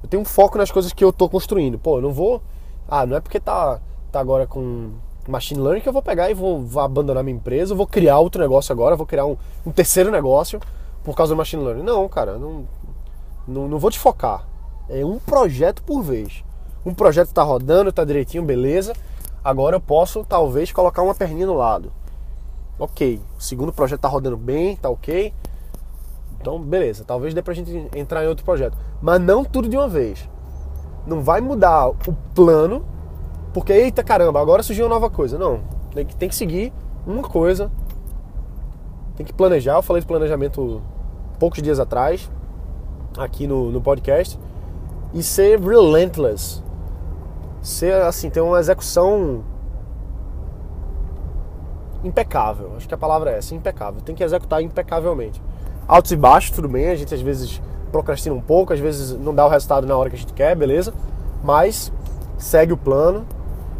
eu 0.02 0.08
tenho 0.08 0.21
um 0.21 0.26
foco 0.26 0.58
nas 0.58 0.71
coisas 0.71 0.93
que 0.93 1.04
eu 1.04 1.10
estou 1.10 1.28
construindo. 1.28 1.78
Pô, 1.78 1.98
eu 1.98 2.02
não 2.02 2.13
vou 2.13 2.41
ah, 2.88 3.06
não 3.06 3.17
é 3.17 3.19
porque 3.19 3.38
tá 3.38 3.82
tá 4.13 4.21
agora 4.21 4.48
com 4.48 4.93
machine 5.28 5.60
learning 5.60 5.82
que 5.82 5.89
eu 5.89 5.93
vou 5.93 6.02
pegar 6.02 6.32
e 6.32 6.34
vou, 6.34 6.62
vou 6.62 6.82
abandonar 6.82 7.26
minha 7.26 7.36
empresa, 7.36 7.76
vou 7.76 7.86
criar 7.86 8.19
outro 8.19 8.41
negócio 8.41 8.71
agora, 8.71 8.95
vou 8.95 9.06
criar 9.06 9.26
um, 9.26 9.36
um 9.65 9.71
terceiro 9.74 10.10
negócio 10.10 10.62
por 11.04 11.13
causa 11.13 11.34
do 11.34 11.38
machine 11.38 11.62
learning. 11.62 11.84
Não, 11.84 12.08
cara, 12.08 12.38
não, 12.38 12.65
não, 13.45 13.67
não 13.67 13.78
vou 13.78 13.91
te 13.91 14.00
focar. 14.00 14.54
É 14.89 15.04
um 15.06 15.19
projeto 15.19 15.84
por 15.84 16.02
vez. 16.02 16.43
Um 16.86 16.93
projeto 16.93 17.30
está 17.30 17.43
rodando, 17.43 17.89
está 17.89 18.04
direitinho, 18.04 18.43
beleza. 18.43 18.93
Agora 19.43 19.76
eu 19.76 19.80
posso 19.80 20.24
talvez 20.24 20.71
colocar 20.71 21.02
uma 21.02 21.15
perninha 21.15 21.48
no 21.48 21.56
lado. 21.56 21.91
Ok, 22.78 23.21
o 23.38 23.41
segundo 23.41 23.71
projeto 23.71 24.00
está 24.00 24.08
rodando 24.08 24.38
bem, 24.38 24.76
tá 24.76 24.89
ok. 24.89 25.34
Então, 26.39 26.60
beleza, 26.60 27.04
talvez 27.04 27.34
dê 27.34 27.41
pra 27.41 27.54
gente 27.54 27.89
entrar 27.95 28.24
em 28.24 28.28
outro 28.28 28.45
projeto. 28.45 28.78
Mas 29.02 29.19
não 29.21 29.43
tudo 29.43 29.67
de 29.67 29.78
uma 29.78 29.88
vez. 29.88 30.30
Não 31.08 31.21
vai 31.21 31.41
mudar 31.41 31.88
o 31.88 31.95
plano, 32.36 32.86
porque, 33.54 33.71
eita 33.71 34.04
caramba, 34.04 34.41
agora 34.41 34.62
surgiu 34.62 34.86
uma 34.86 34.93
nova 34.93 35.10
coisa. 35.10 35.38
Não, 35.38 35.62
tem 35.93 36.06
que, 36.06 36.15
tem 36.15 36.30
que 36.30 36.36
seguir 36.36 36.74
uma 37.08 37.24
coisa. 37.24 37.71
Tem 39.15 39.26
que 39.26 39.34
planejar. 39.34 39.76
Eu 39.76 39.82
falei 39.82 40.02
de 40.02 40.08
planejamento 40.08 40.82
poucos 41.39 41.62
dias 41.62 41.80
atrás, 41.80 42.30
aqui 43.17 43.48
no, 43.48 43.71
no 43.71 43.82
podcast. 43.82 44.38
E 45.15 45.23
ser 45.23 45.60
relentless. 45.60 46.62
Ser, 47.63 47.93
assim, 48.04 48.30
ter 48.30 48.41
uma 48.41 48.60
execução 48.60 49.43
impecável. 52.04 52.73
Acho 52.78 52.88
que 52.88 52.93
a 52.93 52.97
palavra 52.97 53.32
é 53.32 53.39
essa, 53.39 53.56
impecável. 53.56 53.99
Tem 54.01 54.13
que 54.13 54.23
executar 54.23 54.62
impecavelmente 54.62 55.41
altos 55.88 56.12
e 56.12 56.15
baixos, 56.15 56.51
tudo 56.51 56.67
bem, 56.67 56.89
a 56.89 56.95
gente 56.95 57.13
às 57.13 57.21
vezes 57.21 57.62
procrastina 57.91 58.36
um 58.36 58.41
pouco, 58.41 58.73
às 58.73 58.80
vezes 58.80 59.17
não 59.17 59.34
dá 59.34 59.45
o 59.45 59.49
resultado 59.49 59.88
na 59.88 59.95
hora 59.95 60.10
que 60.10 60.15
a 60.15 60.19
gente 60.19 60.34
quer, 60.34 60.56
beleza? 60.56 60.93
Mas 61.43 61.91
segue 62.38 62.73
o 62.73 62.78
plano 62.78 63.25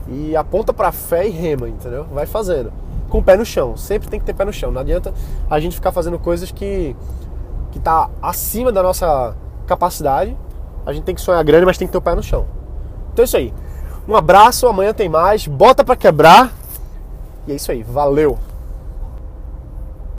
e 0.08 0.36
aponta 0.36 0.72
para 0.74 0.92
fé 0.92 1.28
e 1.28 1.32
rema, 1.32 1.68
entendeu? 1.68 2.06
Vai 2.06 2.26
fazendo. 2.26 2.72
Com 3.10 3.20
o 3.20 3.24
pé 3.24 3.36
no 3.36 3.46
chão, 3.46 3.76
sempre 3.76 4.08
tem 4.08 4.20
que 4.20 4.26
ter 4.26 4.34
pé 4.34 4.46
no 4.46 4.54
chão. 4.54 4.72
Não 4.72 4.82
adianta 4.82 5.14
a 5.50 5.60
gente 5.60 5.76
ficar 5.76 5.92
fazendo 5.92 6.20
coisas 6.20 6.52
que 6.52 6.96
que 7.72 7.80
tá 7.80 8.10
acima 8.22 8.72
da 8.72 8.82
nossa 8.82 9.36
capacidade. 9.68 10.38
A 10.86 10.94
gente 10.94 11.04
tem 11.04 11.16
que 11.16 11.22
sonhar 11.22 11.44
grande, 11.44 11.66
mas 11.66 11.78
tem 11.78 11.88
que 11.88 11.92
ter 11.92 11.98
o 11.98 12.02
pé 12.02 12.14
no 12.14 12.22
chão. 12.22 12.46
Então 13.12 13.24
é 13.24 13.26
isso 13.26 13.38
aí. 13.38 13.54
Um 14.08 14.16
abraço, 14.16 14.68
amanhã 14.68 14.94
tem 14.94 15.10
mais. 15.10 15.48
Bota 15.48 15.84
para 15.84 15.96
quebrar. 15.96 16.54
E 17.48 17.52
é 17.52 17.56
isso 17.56 17.72
aí. 17.72 17.82
Valeu. 17.82 18.38